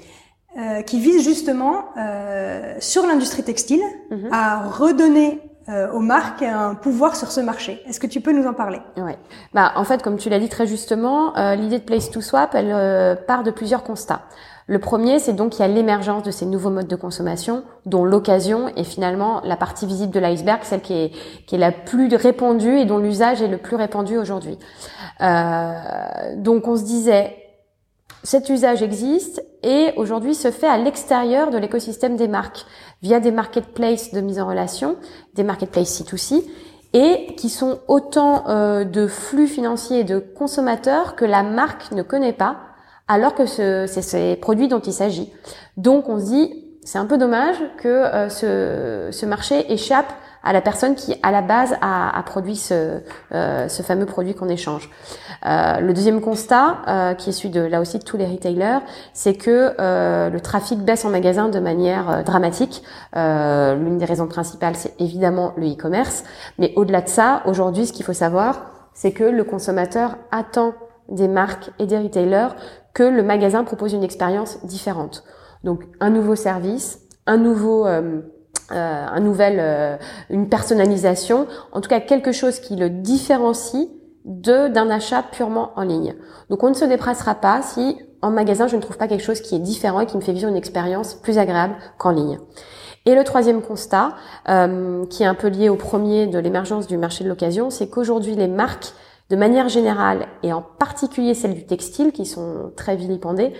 euh, 0.57 0.81
qui 0.81 0.99
vise 0.99 1.23
justement 1.23 1.85
euh, 1.97 2.75
sur 2.79 3.05
l'industrie 3.07 3.43
textile 3.43 3.81
mhm. 4.11 4.29
à 4.31 4.67
redonner 4.67 5.39
euh, 5.69 5.89
aux 5.93 5.99
marques 5.99 6.41
un 6.41 6.75
pouvoir 6.75 7.15
sur 7.15 7.31
ce 7.31 7.39
marché. 7.39 7.81
Est-ce 7.87 7.99
que 7.99 8.07
tu 8.07 8.19
peux 8.19 8.33
nous 8.33 8.45
en 8.45 8.53
parler? 8.53 8.81
Ouais. 8.97 9.17
Bah, 9.53 9.71
en 9.75 9.85
fait, 9.85 10.03
comme 10.03 10.17
tu 10.17 10.29
l'as 10.29 10.39
dit 10.39 10.49
très 10.49 10.67
justement, 10.67 11.37
euh, 11.37 11.55
l'idée 11.55 11.79
de 11.79 11.85
Place 11.85 12.11
to 12.11 12.19
Swap, 12.19 12.53
elle 12.55 13.17
part 13.25 13.43
de 13.43 13.51
plusieurs 13.51 13.83
constats. 13.83 14.23
Le 14.67 14.79
premier, 14.79 15.19
c'est 15.19 15.33
donc 15.33 15.51
qu'il 15.51 15.61
y 15.61 15.69
a 15.69 15.71
l'émergence 15.71 16.23
de 16.23 16.31
ces 16.31 16.45
nouveaux 16.45 16.69
modes 16.69 16.87
de 16.87 16.95
consommation, 16.95 17.63
dont 17.85 18.05
l'occasion 18.05 18.69
est 18.75 18.85
finalement 18.85 19.41
la 19.43 19.57
partie 19.57 19.85
visible 19.85 20.13
de 20.13 20.19
l'iceberg, 20.19 20.61
celle 20.63 20.81
qui 20.81 20.93
est, 20.93 21.57
la 21.57 21.71
plus 21.71 22.13
répandue 22.15 22.77
et 22.77 22.85
dont 22.85 22.97
l'usage 22.97 23.41
est 23.41 23.47
le 23.47 23.57
plus 23.57 23.75
répandu 23.75 24.17
aujourd'hui. 24.17 24.57
Euh, 25.21 25.73
donc 26.37 26.67
on 26.67 26.77
se 26.77 26.83
disait, 26.83 27.35
cet 28.23 28.49
usage 28.49 28.81
existe 28.81 29.43
et 29.63 29.91
aujourd'hui 29.97 30.33
se 30.33 30.49
fait 30.49 30.67
à 30.67 30.77
l'extérieur 30.77 31.51
de 31.51 31.57
l'écosystème 31.57 32.15
des 32.15 32.29
marques, 32.29 32.65
via 33.01 33.19
des 33.19 33.31
marketplaces 33.31 34.13
de 34.13 34.21
mise 34.21 34.39
en 34.39 34.47
relation, 34.47 34.95
des 35.35 35.43
marketplaces 35.43 36.01
C2C, 36.01 36.43
et 36.93 37.35
qui 37.35 37.49
sont 37.49 37.79
autant 37.87 38.47
euh, 38.47 38.85
de 38.85 39.07
flux 39.07 39.47
financiers 39.47 40.01
et 40.01 40.03
de 40.03 40.19
consommateurs 40.19 41.15
que 41.15 41.25
la 41.25 41.43
marque 41.43 41.91
ne 41.91 42.03
connaît 42.03 42.33
pas 42.33 42.57
alors 43.07 43.35
que 43.35 43.45
c'est 43.45 43.87
ces 43.87 44.35
produits 44.35 44.67
dont 44.67 44.79
il 44.79 44.93
s'agit. 44.93 45.31
Donc 45.77 46.09
on 46.09 46.19
se 46.19 46.25
dit, 46.25 46.63
c'est 46.85 46.97
un 46.97 47.05
peu 47.05 47.17
dommage 47.17 47.55
que 47.77 47.87
euh, 47.87 48.29
ce, 49.11 49.25
marché 49.25 49.71
échappe 49.71 50.11
à 50.43 50.51
la 50.51 50.59
personne 50.59 50.95
qui, 50.95 51.15
à 51.23 51.31
la 51.31 51.41
base, 51.41 51.75
a, 51.81 52.21
produit 52.25 52.57
ce, 52.57 52.99
euh, 53.33 53.67
ce 53.69 53.81
fameux 53.81 54.05
produit 54.05 54.35
qu'on 54.35 54.49
échange. 54.49 54.89
Euh, 55.45 55.79
le 55.79 55.93
deuxième 55.93 56.19
constat, 56.19 57.15
qui 57.17 57.29
est 57.29 57.33
celui 57.33 57.49
de 57.49 57.61
là 57.61 57.79
aussi 57.79 57.97
de 57.97 58.03
tous 58.03 58.17
les 58.17 58.25
retailers, 58.25 58.79
c'est 59.13 59.35
que 59.35 59.73
le 60.29 60.39
trafic 60.41 60.79
baisse 60.79 61.05
en 61.05 61.09
magasin 61.09 61.47
de 61.47 61.59
manière 61.59 62.25
dramatique. 62.25 62.83
L'une 63.15 63.97
des 63.97 64.05
raisons 64.05 64.27
principales, 64.27 64.75
c'est 64.75 64.99
évidemment 64.99 65.53
le 65.55 65.71
e-commerce, 65.71 66.25
mais 66.59 66.73
au-delà 66.75 67.01
de 67.01 67.09
ça, 67.09 67.41
aujourd'hui, 67.45 67.85
ce 67.85 67.93
qu'il 67.93 68.03
faut 68.03 68.11
savoir, 68.11 68.65
c'est 68.93 69.13
que 69.13 69.23
le 69.23 69.45
consommateur 69.45 70.17
attend 70.31 70.73
des 71.09 71.29
marques 71.29 71.71
et 71.79 71.85
des 71.85 71.97
retailers 71.97 72.49
que 72.93 73.03
le 73.03 73.23
magasin 73.23 73.63
propose 73.63 73.93
une 73.93 74.03
expérience 74.03 74.63
différente. 74.65 75.23
Donc 75.63 75.83
un 75.99 76.09
nouveau 76.09 76.35
service, 76.35 76.99
un 77.25 77.37
nouveau 77.37 77.87
euh, 77.87 78.21
euh, 78.71 79.05
un 79.07 79.19
nouvel 79.19 79.57
euh, 79.59 79.97
une 80.29 80.49
personnalisation, 80.49 81.47
en 81.71 81.81
tout 81.81 81.89
cas 81.89 81.99
quelque 81.99 82.31
chose 82.31 82.59
qui 82.59 82.75
le 82.75 82.89
différencie 82.89 83.87
de 84.25 84.67
d'un 84.67 84.89
achat 84.89 85.23
purement 85.23 85.71
en 85.75 85.83
ligne. 85.83 86.15
Donc 86.49 86.63
on 86.63 86.69
ne 86.69 86.75
se 86.75 86.85
déplacera 86.85 87.35
pas 87.35 87.61
si 87.61 87.97
en 88.21 88.31
magasin 88.31 88.67
je 88.67 88.75
ne 88.75 88.81
trouve 88.81 88.97
pas 88.97 89.07
quelque 89.07 89.23
chose 89.23 89.41
qui 89.41 89.55
est 89.55 89.59
différent 89.59 89.99
et 89.99 90.05
qui 90.05 90.15
me 90.15 90.21
fait 90.21 90.31
vivre 90.31 90.49
une 90.49 90.55
expérience 90.55 91.15
plus 91.15 91.37
agréable 91.37 91.75
qu'en 91.97 92.11
ligne. 92.11 92.39
Et 93.05 93.15
le 93.15 93.23
troisième 93.25 93.61
constat, 93.61 94.13
qui 94.45 95.23
est 95.23 95.25
un 95.25 95.33
peu 95.33 95.49
lié 95.49 95.67
au 95.67 95.75
premier 95.75 96.25
de 96.25 96.39
l'émergence 96.39 96.87
du 96.87 96.97
marché 96.97 97.25
de 97.25 97.29
l'occasion, 97.29 97.69
c'est 97.69 97.89
qu'aujourd'hui 97.89 98.33
les 98.35 98.47
marques 98.47 98.93
de 99.29 99.35
manière 99.35 99.69
générale, 99.69 100.27
et 100.43 100.53
en 100.53 100.61
particulier 100.61 101.33
celles 101.33 101.55
du 101.55 101.65
textile, 101.65 102.11
qui 102.11 102.25
sont 102.25 102.71
très 102.75 102.95
vilipendées, 102.95 103.53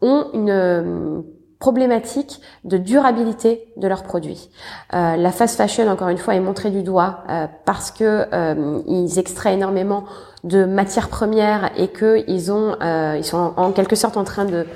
ont 0.00 0.26
une 0.32 0.50
euh, 0.50 1.20
problématique 1.58 2.40
de 2.64 2.78
durabilité 2.78 3.72
de 3.76 3.86
leurs 3.86 4.02
produits. 4.02 4.50
Euh, 4.94 5.16
la 5.16 5.30
fast 5.30 5.56
fashion, 5.56 5.86
encore 5.88 6.08
une 6.08 6.18
fois, 6.18 6.34
est 6.34 6.40
montrée 6.40 6.70
du 6.70 6.82
doigt 6.82 7.22
euh, 7.28 7.46
parce 7.66 7.90
que 7.90 8.26
ils 8.88 9.18
extraient 9.18 9.54
énormément 9.54 10.04
de 10.42 10.64
matières 10.64 11.08
premières 11.08 11.70
et 11.76 11.88
que 11.88 12.24
ils 12.26 12.50
ont, 12.50 12.76
euh, 12.82 13.16
ils 13.18 13.24
sont 13.24 13.52
en, 13.56 13.72
quelque 13.72 13.96
sorte 13.96 14.16
en 14.16 14.24
train 14.24 14.44
de 14.44 14.66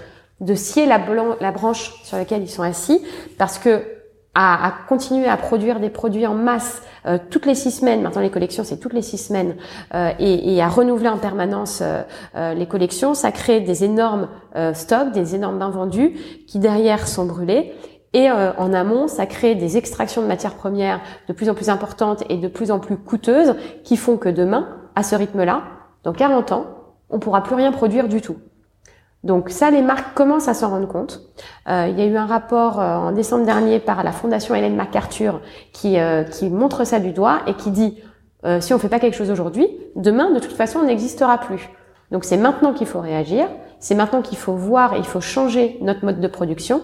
de 0.40 0.54
scier 0.54 0.84
la, 0.84 1.00
la 1.40 1.52
branche 1.52 1.94
sur 2.02 2.18
laquelle 2.18 2.42
ils 2.42 2.50
sont 2.50 2.62
assis 2.62 3.00
parce 3.38 3.58
que 3.58 3.82
à, 4.34 4.66
à, 4.66 4.72
continuer 4.88 5.28
à 5.28 5.36
produire 5.36 5.80
des 5.80 5.90
produits 5.90 6.26
en 6.26 6.34
masse 6.34 6.82
euh, 7.06 7.18
toutes 7.30 7.46
les 7.46 7.54
six 7.54 7.70
semaines. 7.70 8.02
Maintenant, 8.02 8.22
les 8.22 8.30
collections, 8.30 8.64
c'est 8.64 8.78
toutes 8.78 8.92
les 8.92 9.02
six 9.02 9.18
semaines, 9.18 9.56
euh, 9.94 10.10
et, 10.18 10.54
et, 10.54 10.62
à 10.62 10.68
renouveler 10.68 11.08
en 11.08 11.18
permanence 11.18 11.82
euh, 11.82 12.54
les 12.54 12.66
collections, 12.66 13.14
ça 13.14 13.30
crée 13.32 13.60
des 13.60 13.84
énormes 13.84 14.28
stocks, 14.72 15.10
des 15.12 15.34
énormes 15.34 15.60
invendus 15.62 16.14
qui 16.46 16.58
derrière 16.58 17.08
sont 17.08 17.26
brûlés. 17.26 17.72
Et 18.12 18.30
en 18.30 18.72
amont, 18.72 19.08
ça 19.08 19.26
crée 19.26 19.56
des 19.56 19.76
extractions 19.76 20.22
de 20.22 20.28
matières 20.28 20.54
premières 20.54 21.00
de 21.26 21.32
plus 21.32 21.50
en 21.50 21.54
plus 21.54 21.68
importantes 21.68 22.22
et 22.28 22.36
de 22.36 22.46
plus 22.46 22.70
en 22.70 22.78
plus 22.78 22.96
coûteuses, 22.96 23.56
qui 23.82 23.96
font 23.96 24.16
que 24.16 24.28
demain, 24.28 24.68
à 24.94 25.02
ce 25.02 25.16
rythme-là, 25.16 25.64
dans 26.04 26.12
40 26.12 26.52
ans, 26.52 26.66
on 27.10 27.18
pourra 27.18 27.42
plus 27.42 27.56
rien 27.56 27.72
produire 27.72 28.06
du 28.06 28.20
tout. 28.20 28.36
Donc 29.24 29.48
ça, 29.48 29.70
les 29.70 29.80
marques 29.80 30.14
commencent 30.14 30.48
à 30.48 30.54
s'en 30.54 30.68
rendre 30.68 30.86
compte. 30.86 31.22
Euh, 31.68 31.88
il 31.90 31.98
y 31.98 32.02
a 32.02 32.06
eu 32.06 32.16
un 32.16 32.26
rapport 32.26 32.78
euh, 32.78 32.96
en 32.96 33.12
décembre 33.12 33.46
dernier 33.46 33.80
par 33.80 34.04
la 34.04 34.12
Fondation 34.12 34.54
Hélène 34.54 34.76
MacArthur 34.76 35.40
qui, 35.72 35.98
euh, 35.98 36.24
qui 36.24 36.50
montre 36.50 36.84
ça 36.84 37.00
du 37.00 37.12
doigt 37.12 37.40
et 37.46 37.54
qui 37.54 37.70
dit 37.70 37.98
si 38.60 38.74
on 38.74 38.78
fait 38.78 38.90
pas 38.90 39.00
quelque 39.00 39.16
chose 39.16 39.30
aujourd'hui, 39.30 39.66
demain, 39.96 40.30
de 40.30 40.38
toute 40.38 40.52
façon, 40.52 40.80
on 40.80 40.82
n'existera 40.84 41.38
plus. 41.38 41.70
Donc 42.10 42.24
c'est 42.24 42.36
maintenant 42.36 42.74
qu'il 42.74 42.86
faut 42.86 43.00
réagir, 43.00 43.46
c'est 43.78 43.94
maintenant 43.94 44.20
qu'il 44.20 44.36
faut 44.36 44.52
voir 44.52 44.92
et 44.92 44.98
il 44.98 45.04
faut 45.06 45.22
changer 45.22 45.78
notre 45.80 46.04
mode 46.04 46.20
de 46.20 46.28
production, 46.28 46.82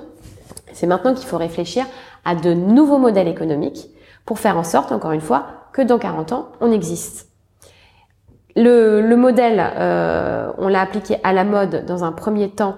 c'est 0.73 0.87
maintenant 0.87 1.12
qu'il 1.12 1.26
faut 1.26 1.37
réfléchir 1.37 1.85
à 2.25 2.35
de 2.35 2.54
nouveaux 2.54 2.97
modèles 2.97 3.28
économiques 3.28 3.90
pour 4.25 4.38
faire 4.38 4.56
en 4.56 4.64
sorte, 4.64 4.90
encore 4.90 5.12
une 5.12 5.20
fois, 5.20 5.49
que 5.75 5.82
dans 5.82 5.99
40 5.99 6.32
ans, 6.32 6.49
on 6.62 6.73
existe. 6.73 7.30
Le, 8.62 9.00
le 9.00 9.17
modèle, 9.17 9.59
euh, 9.59 10.52
on 10.59 10.69
l'a 10.69 10.83
appliqué 10.83 11.17
à 11.25 11.33
la 11.33 11.45
mode 11.45 11.87
dans 11.87 12.05
un 12.05 12.12
premier 12.12 12.50
temps 12.50 12.76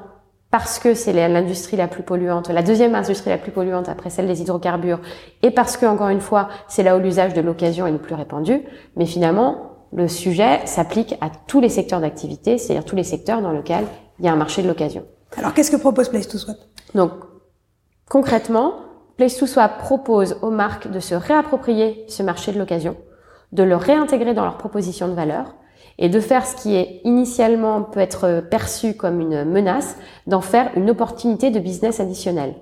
parce 0.52 0.78
que 0.78 0.94
c'est 0.94 1.12
l'industrie 1.12 1.76
la 1.76 1.88
plus 1.88 2.04
polluante, 2.04 2.50
la 2.50 2.62
deuxième 2.62 2.94
industrie 2.94 3.30
la 3.30 3.38
plus 3.38 3.50
polluante 3.50 3.88
après 3.88 4.08
celle 4.08 4.28
des 4.28 4.42
hydrocarbures, 4.42 5.00
et 5.42 5.50
parce 5.50 5.76
que 5.76 5.86
encore 5.86 6.10
une 6.10 6.20
fois, 6.20 6.48
c'est 6.68 6.84
là 6.84 6.96
où 6.96 7.00
l'usage 7.00 7.34
de 7.34 7.40
l'occasion 7.40 7.86
est 7.86 7.90
le 7.90 7.98
plus 7.98 8.14
répandu. 8.14 8.60
Mais 8.96 9.06
finalement, 9.06 9.78
le 9.92 10.06
sujet 10.06 10.60
s'applique 10.66 11.16
à 11.20 11.30
tous 11.48 11.60
les 11.60 11.70
secteurs 11.70 12.00
d'activité, 12.00 12.58
c'est-à-dire 12.58 12.84
tous 12.84 12.96
les 12.96 13.02
secteurs 13.02 13.40
dans 13.42 13.50
lesquels 13.50 13.86
il 14.20 14.26
y 14.26 14.28
a 14.28 14.32
un 14.32 14.36
marché 14.36 14.62
de 14.62 14.68
l'occasion. 14.68 15.04
Alors, 15.36 15.52
qu'est-ce 15.52 15.70
que 15.70 15.76
propose 15.76 16.10
Place 16.10 16.28
to 16.28 16.38
Swap? 16.38 16.58
Donc, 16.94 17.10
concrètement, 18.08 18.74
Place 19.16 19.36
to 19.36 19.46
Swap 19.46 19.78
propose 19.78 20.36
aux 20.42 20.50
marques 20.50 20.88
de 20.88 21.00
se 21.00 21.14
réapproprier 21.16 22.04
ce 22.08 22.22
marché 22.22 22.52
de 22.52 22.58
l'occasion, 22.58 22.96
de 23.50 23.62
le 23.64 23.74
réintégrer 23.74 24.34
dans 24.34 24.44
leur 24.44 24.58
proposition 24.58 25.08
de 25.08 25.14
valeur, 25.14 25.54
et 25.98 26.08
de 26.08 26.20
faire 26.20 26.46
ce 26.46 26.56
qui 26.56 26.74
est 26.74 27.00
initialement 27.04 27.82
peut 27.82 28.00
être 28.00 28.44
perçu 28.50 28.94
comme 28.94 29.20
une 29.20 29.44
menace, 29.44 29.96
d'en 30.26 30.40
faire 30.40 30.70
une 30.76 30.90
opportunité 30.90 31.50
de 31.50 31.58
business 31.58 32.00
additionnel. 32.00 32.54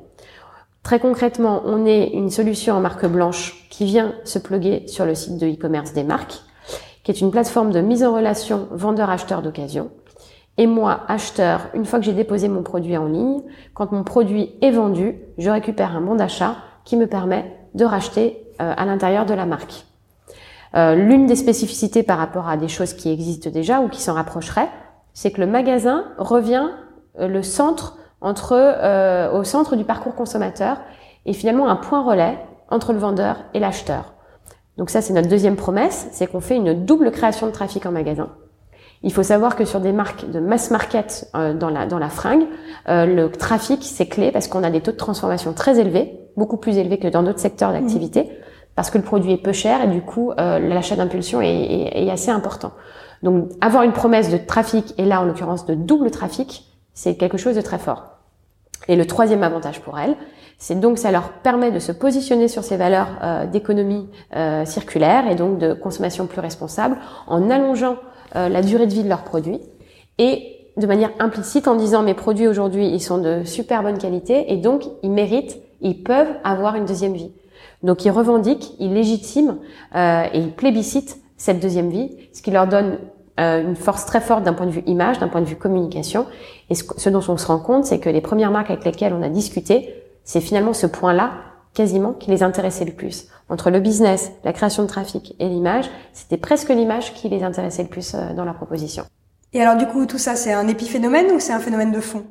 Très 0.83 0.99
concrètement, 0.99 1.63
on 1.67 1.85
est 1.85 2.09
une 2.09 2.31
solution 2.31 2.75
en 2.75 2.81
marque 2.81 3.07
blanche 3.07 3.67
qui 3.71 3.85
vient 3.85 4.15
se 4.25 4.39
pluguer 4.39 4.85
sur 4.87 5.05
le 5.05 5.15
site 5.15 5.39
de 5.39 5.47
e-commerce 5.47 5.93
des 5.93 6.05
marques, 6.05 6.41
qui 7.05 7.11
est 7.11 7.21
une 7.21 7.31
plateforme 7.31 7.71
de 7.71 7.81
mise 7.81 8.03
en 8.03 8.15
relation 8.15 8.69
vendeur-acheteur 8.71 9.43
d'occasion. 9.43 9.91
Et 10.57 10.67
moi, 10.67 11.01
acheteur, 11.09 11.69
une 11.75 11.85
fois 11.85 11.99
que 11.99 12.05
j'ai 12.05 12.13
déposé 12.13 12.49
mon 12.49 12.63
produit 12.63 12.97
en 12.97 13.07
ligne, 13.07 13.43
quand 13.75 13.93
mon 13.93 14.05
produit 14.05 14.51
est 14.61 14.71
vendu, 14.71 15.17
je 15.39 15.51
récupère 15.51 15.97
un 15.97 16.01
bon 16.01 16.17
d'achat 16.17 16.57
qui 16.85 16.97
me 16.97 17.07
permet 17.07 17.57
de 17.75 17.85
racheter 17.85 18.45
euh, 18.61 18.75
à 18.77 18.85
l'intérieur 18.85 19.27
de 19.27 19.35
la 19.35 19.47
marque. 19.47 19.87
Euh, 20.77 20.95
l'une 20.95 21.27
des 21.27 21.37
spécificités 21.37 22.03
par 22.03 22.19
rapport 22.19 22.49
à 22.49 22.57
des 22.57 22.69
choses 22.69 22.93
qui 22.93 23.11
existent 23.11 23.50
déjà 23.50 23.81
ou 23.81 23.89
qui 23.89 24.00
s'en 24.00 24.15
rapprocheraient, 24.15 24.69
c'est 25.15 25.33
que 25.33 25.41
le 25.41 25.47
magasin 25.47 26.05
revient 26.19 26.69
euh, 27.19 27.27
le 27.27 27.43
centre 27.43 27.99
entre 28.21 28.53
euh, 28.55 29.33
au 29.33 29.45
centre 29.45 29.75
du 29.77 29.85
parcours 29.85 30.15
consommateur 30.15 30.79
et 31.27 31.33
finalement 31.33 31.69
un 31.69 31.77
point 31.77 32.03
relais 32.03 32.39
entre 32.71 32.93
le 32.93 32.99
vendeur 32.99 33.37
et 33.55 33.59
l'acheteur. 33.59 34.15
Donc 34.77 34.91
ça 34.91 35.03
c'est 35.03 35.12
notre 35.12 35.29
deuxième 35.29 35.57
promesse, 35.57 36.09
c'est 36.12 36.29
qu'on 36.29 36.41
fait 36.41 36.57
une 36.57 36.85
double 36.85 37.11
création 37.11 37.47
de 37.47 37.53
trafic 37.53 37.85
en 37.87 37.93
magasin. 37.93 38.29
Il 39.03 39.12
faut 39.12 39.23
savoir 39.23 39.57
que 39.57 39.65
sur 39.65 39.81
des 39.81 39.93
marques 39.93 40.31
de 40.31 40.39
mass 40.41 40.71
market 40.71 41.31
dans 41.33 41.71
la 41.71 41.87
dans 41.87 41.99
la 41.99 42.11
fringue, 42.11 42.45
le 42.87 43.29
trafic 43.29 43.83
c'est 43.83 44.07
clé 44.07 44.31
parce 44.31 44.47
qu'on 44.47 44.62
a 44.62 44.71
des 44.71 44.83
taux 44.83 44.93
de 44.93 44.97
transformation 44.99 45.55
très 45.55 45.79
élevés, 45.79 46.21
beaucoup 46.37 46.59
plus 46.59 46.77
élevés 46.77 46.99
que 46.99 47.09
dans 47.09 47.23
d'autres 47.23 47.41
secteurs 47.41 47.73
d'activité. 47.73 48.25
Mmh 48.25 48.50
parce 48.75 48.91
que 48.91 48.99
le 48.99 49.05
produit 49.05 49.33
est 49.33 49.43
peu 49.43 49.53
cher 49.53 49.83
et 49.83 49.89
du 49.89 50.00
coup 50.00 50.33
euh, 50.33 50.59
l'achat 50.59 50.97
d'impulsion 50.97 51.41
est, 51.43 52.11
assez 52.11 52.31
important. 52.31 52.73
Donc 53.23 53.50
avoir 53.61 53.83
une 53.83 53.93
promesse 53.93 54.31
de 54.31 54.39
trafic 54.39 54.95
et 54.99 55.05
là 55.05 55.21
en 55.21 55.25
l'occurrence 55.25 55.67
de 55.67 55.75
double 55.75 56.11
trafic, 56.11 56.65
c'est 56.95 57.17
quelque 57.17 57.37
chose 57.37 57.57
de 57.57 57.61
très 57.61 57.79
fort. 57.79 58.05
Et 58.89 58.97
le 58.97 59.07
troisième 59.07 59.43
avantage 59.43 59.81
pour 59.81 59.99
elles, 59.99 60.17
c'est 60.59 60.79
donc 60.79 60.99
ça 60.99 61.11
leur 61.11 61.31
permet 61.31 61.71
de 61.71 61.79
se 61.79 61.93
positionner 61.93 62.49
sur 62.49 62.65
ces 62.65 62.77
valeurs 62.77 63.09
euh, 63.23 63.47
d'économie 63.47 64.09
euh, 64.35 64.65
circulaire 64.65 65.31
et 65.31 65.35
donc 65.35 65.59
de 65.59 65.75
consommation 65.75 66.27
plus 66.27 66.41
responsable 66.41 66.97
en 67.27 67.50
allongeant 67.50 67.97
la 68.33 68.62
durée 68.62 68.87
de 68.87 68.93
vie 68.93 69.03
de 69.03 69.09
leurs 69.09 69.25
produits 69.25 69.59
et 70.19 70.61
de 70.77 70.87
manière 70.87 71.11
implicite 71.19 71.67
en 71.67 71.75
disant 71.75 72.05
mes 72.05 72.15
produits 72.15 72.47
aujourd'hui 72.47 72.87
ils 72.87 73.00
sont 73.00 73.19
de 73.19 73.43
super 73.45 73.83
bonne 73.83 73.99
qualité 73.99 74.53
et 74.53 74.57
donc 74.57 74.85
ils 75.03 75.11
méritent, 75.11 75.59
ils 75.81 76.03
peuvent 76.03 76.33
avoir 76.45 76.77
une 76.77 76.85
deuxième 76.85 77.15
vie. 77.15 77.33
Donc 77.83 78.05
ils 78.05 78.11
revendiquent, 78.11 78.75
ils 78.79 78.93
légitiment 78.93 79.59
euh, 79.95 80.25
et 80.33 80.39
ils 80.39 80.53
plébiscitent 80.53 81.19
cette 81.37 81.61
deuxième 81.61 81.91
vie, 81.91 82.17
ce 82.33 82.43
qui 82.43 82.51
leur 82.51 82.67
donne 82.67 82.99
euh, 83.41 83.63
une 83.63 83.77
force 83.77 84.05
très 84.05 84.21
forte 84.21 84.45
d'un 84.45 84.53
point 84.53 84.67
de 84.67 84.71
vue 84.71 84.83
image, 84.87 85.19
d'un 85.19 85.29
point 85.29 85.41
de 85.41 85.47
vue 85.47 85.57
communication. 85.57 86.27
Et 86.69 86.75
ce, 86.75 87.09
dont 87.09 87.23
on 87.27 87.39
se 87.39 87.47
rend 87.47 87.59
compte, 87.59 87.87
c'est 87.87 87.99
que 87.99 88.11
les 88.11 88.21
premières 88.21 88.51
marques 88.51 88.71
avec 88.71 88.85
lesquelles 88.85 89.15
on 89.15 89.23
a 89.23 89.31
discuté, 89.31 89.95
c'est 90.25 90.43
finalement 90.43 90.75
ce 90.75 90.87
point-là 90.87 91.33
quasiment 91.73 92.13
qui 92.13 92.31
les 92.31 92.43
intéressait 92.43 92.85
le 92.85 92.93
plus. 92.93 93.29
Entre 93.49 93.71
le 93.71 93.81
business, 93.81 94.33
la 94.45 94.53
création 94.53 94.83
de 94.83 94.89
trafic 94.89 95.35
et 95.39 95.49
l'image, 95.49 95.87
c'était 96.13 96.37
presque 96.37 96.69
l'image 96.69 97.15
qui 97.15 97.29
les 97.29 97.43
intéressait 97.43 97.85
le 97.85 97.89
plus 97.89 98.15
euh, 98.15 98.35
dans 98.35 98.45
leur 98.45 98.57
proposition. 98.57 99.05
Et 99.53 99.63
alors 99.63 99.77
du 99.77 99.87
coup, 99.87 100.05
tout 100.05 100.19
ça, 100.19 100.37
c'est 100.37 100.53
un 100.53 100.69
épiphénomène 100.69 101.33
ou 101.33 101.41
c'est 101.41 101.53
un 101.53 101.61
phénomène 101.61 101.93
de 101.93 102.01
fond? 102.01 102.25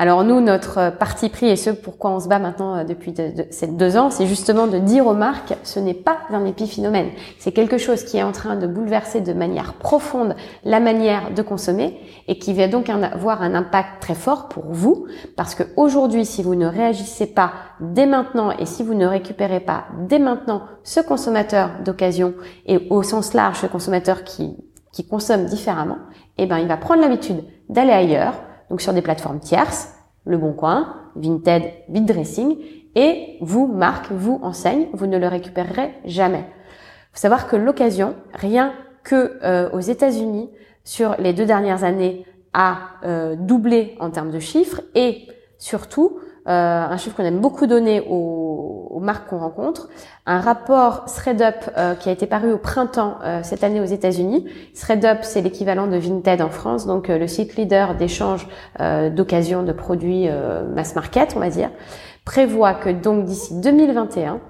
Alors 0.00 0.22
nous, 0.22 0.40
notre 0.40 0.78
euh, 0.78 0.90
parti 0.92 1.28
pris 1.28 1.48
et 1.48 1.56
ce 1.56 1.70
pourquoi 1.70 2.12
on 2.12 2.20
se 2.20 2.28
bat 2.28 2.38
maintenant 2.38 2.76
euh, 2.76 2.84
depuis 2.84 3.12
ces 3.50 3.66
deux 3.66 3.96
ans, 3.96 4.10
c'est 4.10 4.28
justement 4.28 4.68
de 4.68 4.78
dire 4.78 5.08
aux 5.08 5.12
marques, 5.12 5.54
ce 5.64 5.80
n'est 5.80 5.92
pas 5.92 6.18
un 6.30 6.44
épiphénomène. 6.44 7.08
C'est 7.40 7.50
quelque 7.50 7.78
chose 7.78 8.04
qui 8.04 8.16
est 8.16 8.22
en 8.22 8.30
train 8.30 8.54
de 8.54 8.68
bouleverser 8.68 9.20
de 9.20 9.32
manière 9.32 9.74
profonde 9.74 10.36
la 10.62 10.78
manière 10.78 11.34
de 11.34 11.42
consommer 11.42 11.98
et 12.28 12.38
qui 12.38 12.54
va 12.54 12.68
donc 12.68 12.88
avoir 12.88 13.42
un 13.42 13.56
impact 13.56 14.00
très 14.00 14.14
fort 14.14 14.48
pour 14.48 14.66
vous, 14.68 15.06
parce 15.36 15.56
que 15.56 15.64
aujourd'hui, 15.76 16.24
si 16.24 16.44
vous 16.44 16.54
ne 16.54 16.66
réagissez 16.66 17.26
pas 17.26 17.50
dès 17.80 18.06
maintenant 18.06 18.52
et 18.52 18.66
si 18.66 18.84
vous 18.84 18.94
ne 18.94 19.06
récupérez 19.06 19.60
pas 19.60 19.86
dès 20.08 20.20
maintenant 20.20 20.62
ce 20.84 21.00
consommateur 21.00 21.70
d'occasion 21.84 22.34
et 22.66 22.86
au 22.90 23.02
sens 23.02 23.34
large 23.34 23.58
ce 23.58 23.66
consommateur 23.66 24.22
qui 24.22 24.56
qui 24.92 25.06
consomme 25.06 25.44
différemment, 25.44 25.98
eh 26.38 26.46
ben 26.46 26.58
il 26.58 26.66
va 26.66 26.76
prendre 26.76 27.02
l'habitude 27.02 27.44
d'aller 27.68 27.92
ailleurs 27.92 28.34
donc 28.70 28.80
sur 28.80 28.92
des 28.92 29.02
plateformes 29.02 29.40
tierces, 29.40 29.94
Le 30.24 30.36
Bon 30.38 30.52
Coin, 30.52 30.94
Vinted, 31.16 31.62
Dressing, 31.88 32.58
et 32.94 33.36
vous, 33.40 33.66
marque, 33.66 34.10
vous, 34.10 34.40
enseigne, 34.42 34.88
vous 34.92 35.06
ne 35.06 35.18
le 35.18 35.28
récupérerez 35.28 35.94
jamais. 36.04 36.44
faut 37.12 37.20
savoir 37.20 37.46
que 37.46 37.56
l'occasion, 37.56 38.14
rien 38.34 38.72
que 39.04 39.38
euh, 39.42 39.70
aux 39.70 39.80
États-Unis, 39.80 40.50
sur 40.84 41.16
les 41.18 41.32
deux 41.32 41.46
dernières 41.46 41.84
années, 41.84 42.24
a 42.54 42.78
euh, 43.04 43.36
doublé 43.36 43.96
en 44.00 44.10
termes 44.10 44.30
de 44.30 44.38
chiffres 44.38 44.80
et 44.94 45.28
surtout 45.58 46.18
euh, 46.48 46.86
un 46.86 46.96
chiffre 46.96 47.14
qu'on 47.14 47.24
aime 47.24 47.40
beaucoup 47.40 47.66
donner 47.66 48.00
aux, 48.08 48.88
aux 48.90 49.00
marques 49.00 49.28
qu'on 49.28 49.38
rencontre, 49.38 49.88
un 50.24 50.40
rapport 50.40 51.04
ThreadUp 51.04 51.70
euh, 51.76 51.94
qui 51.94 52.08
a 52.08 52.12
été 52.12 52.26
paru 52.26 52.52
au 52.52 52.56
printemps 52.56 53.18
euh, 53.22 53.40
cette 53.42 53.62
année 53.64 53.80
aux 53.80 53.84
États-Unis. 53.84 54.46
ThreadUp, 54.74 55.24
c'est 55.24 55.42
l'équivalent 55.42 55.86
de 55.86 55.96
Vinted 55.96 56.40
en 56.40 56.48
France, 56.48 56.86
donc 56.86 57.08
le 57.08 57.26
site 57.26 57.56
leader 57.56 57.94
d'échange 57.94 58.48
d'occasion 58.78 59.62
de 59.62 59.72
produits 59.72 60.28
mass 60.74 60.94
market, 60.94 61.34
on 61.36 61.40
va 61.40 61.50
dire, 61.50 61.70
prévoit 62.24 62.74
que 62.74 62.90
donc 62.90 63.24
d'ici 63.24 63.60
2021, 63.60 64.40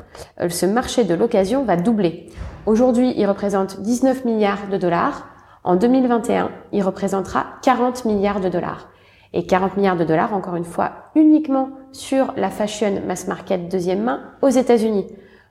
ce 0.48 0.66
marché 0.66 1.04
de 1.04 1.14
l'occasion 1.14 1.64
va 1.64 1.76
doubler. 1.76 2.30
Aujourd'hui, 2.66 3.14
il 3.16 3.26
représente 3.26 3.80
19 3.80 4.24
milliards 4.24 4.68
de 4.70 4.76
dollars. 4.76 5.28
En 5.64 5.76
2021, 5.76 6.50
il 6.72 6.82
représentera 6.82 7.46
40 7.62 8.04
milliards 8.04 8.40
de 8.40 8.48
dollars 8.48 8.88
et 9.32 9.46
40 9.46 9.76
milliards 9.76 9.96
de 9.96 10.04
dollars, 10.04 10.34
encore 10.34 10.56
une 10.56 10.64
fois, 10.64 10.92
uniquement 11.14 11.70
sur 11.92 12.32
la 12.36 12.50
fashion 12.50 13.02
mass 13.06 13.26
market 13.26 13.68
deuxième 13.68 14.02
main 14.02 14.20
aux 14.42 14.48
États-Unis. 14.48 15.06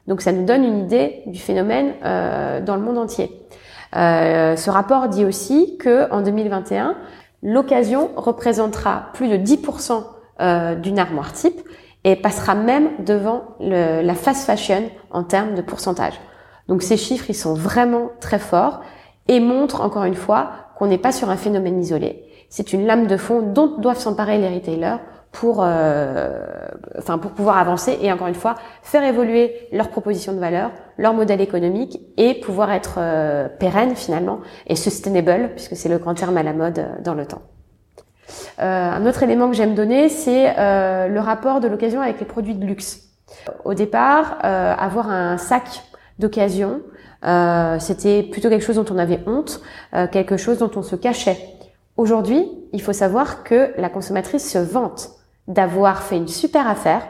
Donc 0.08 0.22
ça 0.22 0.32
nous 0.32 0.46
donne 0.46 0.64
une 0.64 0.80
idée 0.80 1.24
du 1.26 1.40
phénomène 1.40 1.94
euh, 2.04 2.62
dans 2.62 2.76
le 2.76 2.82
monde 2.82 2.98
entier. 2.98 3.32
Euh, 3.96 4.56
ce 4.56 4.70
rapport 4.70 5.08
dit 5.10 5.26
aussi 5.26 5.78
que 5.78 6.12
en 6.12 6.22
2021, 6.22 6.96
l'occasion 7.44 8.10
représentera 8.16 9.10
plus 9.14 9.28
de 9.28 9.38
10% 9.38 10.04
euh, 10.40 10.76
d'une 10.76 11.00
armoire 11.00 11.34
type 11.34 11.60
et 12.04 12.16
passera 12.16 12.56
même 12.56 12.90
devant 13.06 13.44
la 13.60 14.14
fast 14.14 14.46
fashion 14.46 14.84
en 15.12 15.24
termes 15.24 15.56
de 15.56 15.62
pourcentage. 15.62 16.14
Donc 16.68 16.84
ces 16.84 16.96
chiffres, 16.96 17.26
ils 17.30 17.36
sont 17.36 17.54
vraiment 17.54 18.12
très 18.22 18.40
forts 18.40 18.82
et 19.28 19.40
montrent 19.40 19.82
encore 19.82 20.06
une 20.06 20.16
fois 20.16 20.52
qu'on 20.78 20.88
n'est 20.88 20.98
pas 20.98 21.12
sur 21.12 21.30
un 21.30 21.36
phénomène 21.36 21.82
isolé, 21.82 22.28
c'est 22.50 22.74
une 22.74 22.86
lame 22.86 23.08
de 23.08 23.18
fond 23.18 23.42
dont 23.42 23.78
doivent 23.78 24.00
s'emparer 24.00 24.38
les 24.38 24.50
retailers 24.50 24.98
pour, 25.32 25.62
euh, 25.62 26.40
enfin 26.98 27.18
pour 27.18 27.32
pouvoir 27.32 27.58
avancer 27.58 27.98
et 28.02 28.12
encore 28.12 28.28
une 28.28 28.36
fois 28.36 28.56
faire 28.82 29.04
évoluer 29.04 29.68
leur 29.72 29.90
proposition 29.90 30.34
de 30.34 30.40
valeur, 30.40 30.72
leur 30.98 31.14
modèle 31.14 31.42
économique 31.42 32.00
et 32.18 32.40
pouvoir 32.40 32.72
être 32.72 32.96
euh, 32.98 33.48
pérenne 33.48 33.96
finalement 33.96 34.40
et 34.68 34.76
sustainable 34.76 35.52
puisque 35.56 35.76
c'est 35.76 35.90
le 35.90 35.98
grand 35.98 36.14
terme 36.14 36.38
à 36.38 36.44
la 36.44 36.54
mode 36.54 36.80
euh, 36.80 36.88
dans 37.04 37.14
le 37.14 37.26
temps. 37.26 37.42
Euh, 38.60 38.64
un 38.64 39.06
autre 39.06 39.24
élément 39.24 39.50
que 39.50 39.56
j'aime 39.56 39.76
donner, 39.76 40.10
c'est 40.10 40.54
euh, 40.58 41.08
le 41.08 41.20
rapport 41.20 41.60
de 41.60 41.68
l'occasion 41.68 42.02
avec 42.02 42.20
les 42.20 42.26
produits 42.26 42.56
de 42.56 42.66
luxe. 42.66 43.04
Au 43.66 43.74
départ, 43.74 44.38
avoir 44.42 45.10
un 45.10 45.38
sac 45.38 45.84
d'occasion, 46.18 46.82
c'était 47.80 48.24
plutôt 48.24 48.50
quelque 48.50 48.64
chose 48.64 48.78
dont 48.78 48.86
on 48.90 48.98
avait 48.98 49.20
honte, 49.28 49.62
quelque 50.12 50.38
chose 50.38 50.60
dont 50.60 50.72
on 50.78 50.82
se 50.82 50.96
cachait. 50.96 51.38
Aujourd'hui, 51.98 52.48
il 52.72 52.82
faut 52.82 52.94
savoir 52.94 53.44
que 53.44 53.74
la 53.78 53.90
consommatrice 53.90 54.50
se 54.50 54.60
vante 54.60 55.17
d'avoir 55.48 56.04
fait 56.04 56.18
une 56.18 56.28
super 56.28 56.68
affaire 56.68 57.08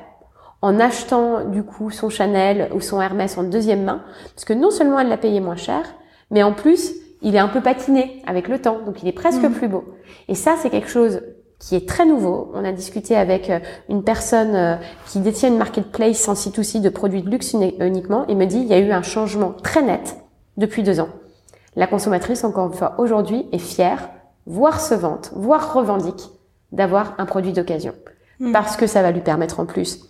en 0.62 0.80
achetant 0.80 1.46
du 1.46 1.64
coup 1.64 1.92
son 1.92 2.10
Chanel 2.10 2.70
ou 2.74 2.82
son 2.82 3.02
Hermès 3.02 3.38
en 3.38 3.44
deuxième 3.44 3.84
main, 3.84 4.04
parce 4.34 4.46
que 4.46 4.54
non 4.54 4.72
seulement 4.72 5.00
elle 5.00 5.10
l'a 5.10 5.18
payé 5.18 5.40
moins 5.40 5.56
cher, 5.56 5.84
mais 6.32 6.44
en 6.44 6.54
plus 6.54 6.94
il 7.22 7.36
est 7.36 7.40
un 7.40 7.48
peu 7.48 7.62
patiné 7.62 8.22
avec 8.26 8.48
le 8.48 8.60
temps, 8.60 8.80
donc 8.86 9.02
il 9.02 9.08
est 9.08 9.14
presque 9.14 9.44
mmh. 9.44 9.54
plus 9.54 9.68
beau. 9.68 9.84
Et 10.28 10.36
ça, 10.36 10.56
c'est 10.62 10.70
quelque 10.70 10.90
chose 10.90 11.22
qui 11.60 11.76
est 11.76 11.88
très 11.88 12.06
nouveau. 12.06 12.52
On 12.54 12.64
a 12.64 12.72
discuté 12.72 13.16
avec 13.16 13.50
euh, 13.50 13.60
une 13.90 14.04
personne 14.04 14.56
euh, 14.56 14.76
qui 15.08 15.20
détient 15.20 15.50
une 15.50 15.58
marketplace 15.58 16.28
en 16.28 16.36
site 16.36 16.60
aussi 16.60 16.80
de 16.80 16.90
produits 16.90 17.24
de 17.24 17.30
luxe 17.30 17.56
uniquement. 17.80 18.26
Il 18.30 18.38
me 18.38 18.46
dit 18.46 18.60
il 18.60 18.68
y 18.68 18.74
a 18.74 18.80
eu 18.80 18.92
un 18.92 19.02
changement 19.02 19.54
très 19.64 19.82
net 19.82 20.18
depuis 20.58 20.84
deux 20.84 21.00
ans. 21.00 21.10
La 21.76 21.88
consommatrice, 21.88 22.44
encore 22.44 22.68
une 22.68 22.74
fois, 22.74 22.96
aujourd'hui, 23.00 23.48
est 23.52 23.58
fière 23.58 24.10
voire 24.46 24.80
se 24.80 24.94
vante, 24.94 25.32
voire 25.36 25.74
revendique 25.74 26.30
d'avoir 26.72 27.16
un 27.18 27.26
produit 27.26 27.54
d'occasion. 27.54 27.94
Hmm. 28.40 28.52
Parce 28.52 28.78
que 28.78 28.88
ça 28.88 29.02
va 29.02 29.12
lui 29.12 29.22
permettre 29.22 29.60
en 29.60 29.66
plus 29.66 30.06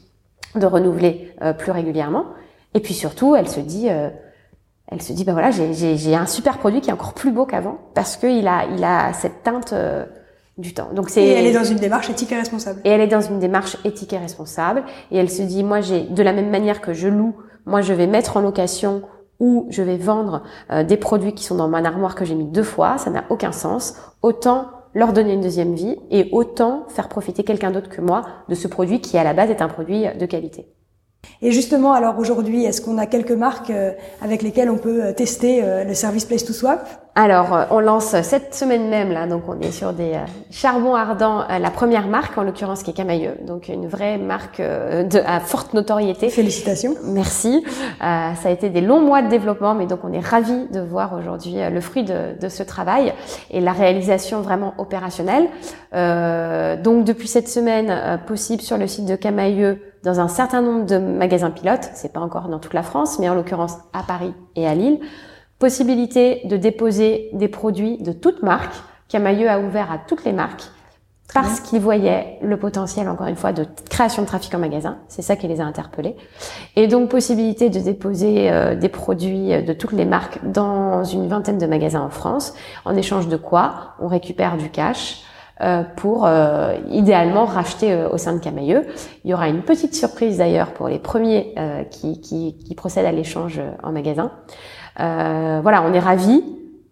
de 0.55 0.65
renouveler 0.65 1.33
euh, 1.41 1.53
plus 1.53 1.71
régulièrement. 1.71 2.25
Et 2.73 2.79
puis 2.79 2.93
surtout, 2.93 3.35
elle 3.35 3.47
se 3.47 3.59
dit, 3.59 3.89
euh, 3.89 4.09
elle 4.89 5.01
se 5.01 5.13
dit, 5.13 5.23
bah 5.23 5.33
voilà, 5.33 5.51
j'ai 5.51 6.15
un 6.15 6.25
super 6.25 6.57
produit 6.57 6.81
qui 6.81 6.89
est 6.89 6.93
encore 6.93 7.13
plus 7.13 7.31
beau 7.31 7.45
qu'avant 7.45 7.77
parce 7.93 8.17
qu'il 8.17 8.47
a, 8.47 8.65
il 8.65 8.83
a 8.83 9.13
cette 9.13 9.43
teinte 9.43 9.73
euh, 9.73 10.05
du 10.57 10.73
temps. 10.73 10.89
Donc 10.93 11.09
c'est. 11.09 11.23
Et 11.23 11.31
elle 11.31 11.45
est 11.45 11.53
dans 11.53 11.63
une 11.63 11.77
démarche 11.77 12.09
éthique 12.09 12.31
et 12.31 12.37
responsable. 12.37 12.81
Et 12.83 12.89
elle 12.89 13.01
est 13.01 13.07
dans 13.07 13.21
une 13.21 13.39
démarche 13.39 13.77
éthique 13.83 14.13
et 14.13 14.17
responsable. 14.17 14.83
Et 15.11 15.17
elle 15.17 15.29
se 15.29 15.41
dit, 15.41 15.63
moi, 15.63 15.81
j'ai 15.81 16.03
de 16.03 16.23
la 16.23 16.33
même 16.33 16.49
manière 16.49 16.81
que 16.81 16.93
je 16.93 17.07
loue, 17.07 17.35
moi, 17.65 17.81
je 17.81 17.93
vais 17.93 18.07
mettre 18.07 18.37
en 18.37 18.41
location 18.41 19.03
ou 19.39 19.67
je 19.69 19.83
vais 19.83 19.97
vendre 19.97 20.43
euh, 20.71 20.83
des 20.83 20.97
produits 20.97 21.33
qui 21.33 21.43
sont 21.43 21.55
dans 21.55 21.67
mon 21.67 21.83
armoire 21.83 22.15
que 22.15 22.25
j'ai 22.25 22.35
mis 22.35 22.45
deux 22.45 22.63
fois, 22.63 22.97
ça 22.97 23.09
n'a 23.09 23.25
aucun 23.29 23.51
sens. 23.51 23.95
Autant 24.21 24.67
leur 24.97 25.13
donner 25.13 25.33
une 25.33 25.41
deuxième 25.41 25.75
vie 25.75 25.95
et 26.09 26.27
autant 26.31 26.85
faire 26.89 27.07
profiter 27.07 27.43
quelqu'un 27.43 27.69
d'autre 27.69 27.87
que 27.87 28.01
moi 28.01 28.23
de 28.49 28.55
ce 28.55 28.67
produit 28.67 28.99
qui 28.99 29.15
à 29.19 29.23
la 29.23 29.35
base 29.35 29.51
est 29.51 29.61
un 29.61 29.67
produit 29.67 30.05
de 30.19 30.25
qualité. 30.25 30.65
Et 31.41 31.51
justement, 31.51 31.93
alors 31.93 32.17
aujourd'hui, 32.17 32.65
est-ce 32.65 32.81
qu'on 32.81 32.97
a 32.97 33.05
quelques 33.05 33.31
marques 33.31 33.69
euh, 33.69 33.91
avec 34.21 34.41
lesquelles 34.41 34.69
on 34.69 34.77
peut 34.77 35.05
euh, 35.05 35.13
tester 35.13 35.63
le 35.85 35.93
service 35.93 36.25
Place 36.25 36.45
to 36.45 36.53
Swap? 36.53 36.87
Alors, 37.19 37.51
euh, 37.51 37.63
on 37.71 37.79
lance 37.79 38.15
cette 38.21 38.53
semaine 38.53 38.89
même, 38.89 39.11
là, 39.11 39.25
donc 39.25 39.41
on 39.47 39.59
est 39.59 39.71
sur 39.71 39.91
des 39.91 40.13
euh, 40.13 40.25
charbons 40.51 40.93
ardents, 40.93 41.41
euh, 41.49 41.57
la 41.57 41.71
première 41.71 42.05
marque, 42.05 42.37
en 42.37 42.43
l'occurrence, 42.43 42.83
qui 42.83 42.91
est 42.91 42.93
Camailleux, 42.93 43.33
donc 43.41 43.69
une 43.69 43.87
vraie 43.87 44.19
marque 44.19 44.61
de, 44.61 45.19
à 45.25 45.39
forte 45.39 45.73
notoriété. 45.73 46.29
Félicitations. 46.29 46.93
Merci. 47.05 47.65
ça 47.99 48.35
a 48.45 48.49
été 48.51 48.69
des 48.69 48.81
longs 48.81 49.01
mois 49.01 49.23
de 49.23 49.29
développement, 49.29 49.73
mais 49.73 49.87
donc 49.87 50.01
on 50.03 50.13
est 50.13 50.19
ravis 50.19 50.67
de 50.71 50.79
voir 50.79 51.15
aujourd'hui 51.17 51.55
le 51.71 51.81
fruit 51.81 52.03
de, 52.03 52.39
de, 52.39 52.49
ce 52.49 52.61
travail 52.61 53.13
et 53.49 53.61
la 53.61 53.71
réalisation 53.71 54.41
vraiment 54.41 54.75
opérationnelle. 54.77 55.47
donc 56.83 57.03
depuis 57.03 57.27
cette 57.27 57.49
semaine, 57.49 58.19
possible 58.27 58.61
sur 58.61 58.77
le 58.77 58.85
site 58.85 59.05
de 59.05 59.15
Camailleux 59.15 59.79
dans 60.07 60.21
un 60.21 60.29
certain 60.29 60.61
nombre 60.61 60.85
de 60.85 60.97
magasins 60.97 61.51
pilotes, 61.51 61.89
c'est 61.93 62.13
pas 62.13 62.21
encore 62.21 62.47
dans 62.47 62.59
toute 62.59 62.73
la 62.73 62.81
France, 62.81 63.19
mais 63.19 63.27
en 63.27 63.35
l'occurrence 63.35 63.73
à 63.91 64.03
Paris 64.03 64.33
et 64.55 64.65
à 64.65 64.73
Lille. 64.73 65.01
Possibilité 65.59 66.43
de 66.45 66.55
déposer 66.55 67.29
des 67.33 67.49
produits 67.49 67.97
de 67.97 68.13
toutes 68.13 68.41
marques. 68.41 68.75
Camailleux 69.09 69.49
a 69.49 69.59
ouvert 69.59 69.91
à 69.91 69.97
toutes 69.97 70.23
les 70.23 70.31
marques 70.31 70.63
parce 71.33 71.59
qu'ils 71.59 71.81
voyaient 71.81 72.39
le 72.41 72.57
potentiel, 72.57 73.09
encore 73.09 73.27
une 73.27 73.35
fois, 73.35 73.51
de 73.51 73.65
création 73.89 74.21
de 74.21 74.27
trafic 74.27 74.55
en 74.55 74.59
magasin. 74.59 74.99
C'est 75.09 75.21
ça 75.21 75.35
qui 75.35 75.49
les 75.49 75.59
a 75.59 75.65
interpellés. 75.65 76.15
Et 76.77 76.87
donc, 76.87 77.09
possibilité 77.09 77.69
de 77.69 77.79
déposer 77.79 78.49
euh, 78.49 78.75
des 78.75 78.87
produits 78.87 79.61
de 79.61 79.73
toutes 79.73 79.91
les 79.91 80.05
marques 80.05 80.39
dans 80.45 81.03
une 81.03 81.27
vingtaine 81.27 81.57
de 81.57 81.65
magasins 81.65 81.99
en 82.01 82.09
France. 82.09 82.53
En 82.85 82.95
échange 82.95 83.27
de 83.27 83.35
quoi 83.35 83.95
on 83.99 84.07
récupère 84.07 84.55
du 84.55 84.69
cash 84.69 85.17
euh, 85.17 85.26
pour 85.95 86.25
euh, 86.25 86.75
idéalement 86.89 87.45
racheter 87.45 87.95
au 88.11 88.17
sein 88.17 88.33
de 88.33 88.39
Camailleux. 88.39 88.85
Il 89.23 89.31
y 89.31 89.33
aura 89.33 89.47
une 89.47 89.61
petite 89.61 89.95
surprise 89.95 90.37
d'ailleurs 90.37 90.71
pour 90.73 90.87
les 90.87 90.99
premiers 90.99 91.55
qui, 91.91 92.21
qui, 92.21 92.75
procèdent 92.75 93.05
à 93.05 93.11
l'échange 93.11 93.61
en 93.83 93.91
magasin. 93.91 94.31
Euh, 94.99 95.59
voilà, 95.61 95.83
on 95.83 95.93
est 95.93 95.99
ravis 95.99 96.43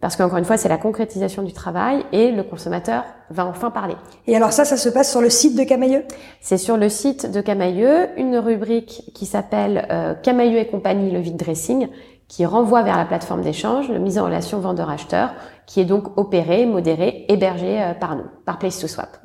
parce 0.05 0.17
qu'encore 0.17 0.37
une 0.37 0.45
fois, 0.45 0.57
c'est 0.57 0.69
la 0.69 0.77
concrétisation 0.77 1.41
du 1.41 1.51
travail 1.51 2.05
et 2.11 2.31
le 2.31 2.43
consommateur 2.43 3.05
va 3.31 3.47
enfin 3.47 3.71
parler. 3.71 3.95
Et 4.27 4.35
alors 4.35 4.53
ça, 4.53 4.63
ça 4.63 4.77
se 4.77 4.87
passe 4.87 5.09
sur 5.09 5.19
le 5.19 5.31
site 5.31 5.57
de 5.57 5.63
Camailleux? 5.63 6.03
C'est 6.41 6.59
sur 6.59 6.77
le 6.77 6.89
site 6.89 7.31
de 7.31 7.41
Camailleux, 7.41 8.09
une 8.15 8.37
rubrique 8.37 9.01
qui 9.15 9.25
s'appelle 9.25 9.87
euh, 9.89 10.13
Camailleux 10.13 10.59
et 10.59 10.67
compagnie, 10.67 11.09
le 11.09 11.17
vide 11.17 11.37
dressing, 11.37 11.87
qui 12.27 12.45
renvoie 12.45 12.83
vers 12.83 12.97
la 12.97 13.05
plateforme 13.05 13.41
d'échange, 13.41 13.89
le 13.89 13.97
mise 13.97 14.19
en 14.19 14.25
relation 14.25 14.59
vendeur-acheteur, 14.59 15.33
qui 15.65 15.81
est 15.81 15.85
donc 15.85 16.15
opéré, 16.19 16.67
modéré, 16.67 17.25
hébergé 17.27 17.81
euh, 17.81 17.95
par 17.95 18.15
nous, 18.15 18.25
par 18.45 18.59
Place 18.59 18.77
to 18.77 18.87
Swap. 18.87 19.17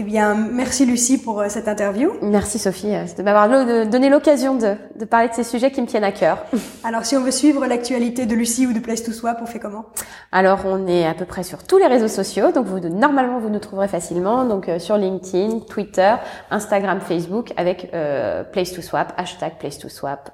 Eh 0.00 0.02
bien, 0.02 0.34
merci 0.34 0.86
Lucie 0.86 1.18
pour 1.18 1.40
euh, 1.40 1.50
cette 1.50 1.68
interview. 1.68 2.12
Merci 2.22 2.58
Sophie 2.58 2.94
euh, 2.94 3.04
de 3.18 3.22
m'avoir 3.22 3.50
donné 3.86 4.08
l'occasion 4.08 4.54
de, 4.56 4.74
de, 4.98 5.04
parler 5.04 5.28
de 5.28 5.34
ces 5.34 5.44
sujets 5.44 5.70
qui 5.70 5.82
me 5.82 5.86
tiennent 5.86 6.04
à 6.04 6.10
cœur. 6.10 6.46
Alors, 6.84 7.04
si 7.04 7.18
on 7.18 7.20
veut 7.20 7.30
suivre 7.30 7.66
l'actualité 7.66 8.24
de 8.24 8.34
Lucie 8.34 8.66
ou 8.66 8.72
de 8.72 8.78
Place 8.78 9.02
to 9.02 9.12
Swap, 9.12 9.40
on 9.42 9.44
fait 9.44 9.58
comment? 9.58 9.84
Alors, 10.32 10.60
on 10.64 10.86
est 10.86 11.06
à 11.06 11.12
peu 11.12 11.26
près 11.26 11.42
sur 11.42 11.64
tous 11.64 11.76
les 11.76 11.86
réseaux 11.86 12.08
sociaux, 12.08 12.50
donc 12.50 12.64
vous, 12.64 12.80
normalement 12.80 13.40
vous 13.40 13.50
nous 13.50 13.58
trouverez 13.58 13.88
facilement, 13.88 14.46
donc 14.46 14.70
euh, 14.70 14.78
sur 14.78 14.96
LinkedIn, 14.96 15.58
Twitter, 15.68 16.14
Instagram, 16.50 17.00
Facebook, 17.06 17.52
avec 17.58 17.90
euh, 17.92 18.42
Place 18.42 18.72
to 18.72 18.80
Swap, 18.80 19.12
hashtag 19.18 19.58
Place 19.58 19.76
to 19.76 19.90
Swap. 19.90 20.30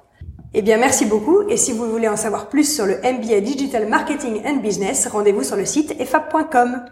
Eh 0.53 0.61
bien, 0.61 0.77
merci 0.77 1.05
beaucoup. 1.05 1.41
Et 1.49 1.57
si 1.57 1.73
vous 1.73 1.91
voulez 1.91 2.07
en 2.07 2.15
savoir 2.15 2.47
plus 2.47 2.73
sur 2.73 2.85
le 2.85 2.99
MBA 2.99 3.41
Digital 3.41 3.85
Marketing 3.89 4.41
and 4.47 4.61
Business, 4.61 5.07
rendez-vous 5.07 5.43
sur 5.43 5.57
le 5.57 5.65
site 5.65 5.93
efap.com. 5.99 6.85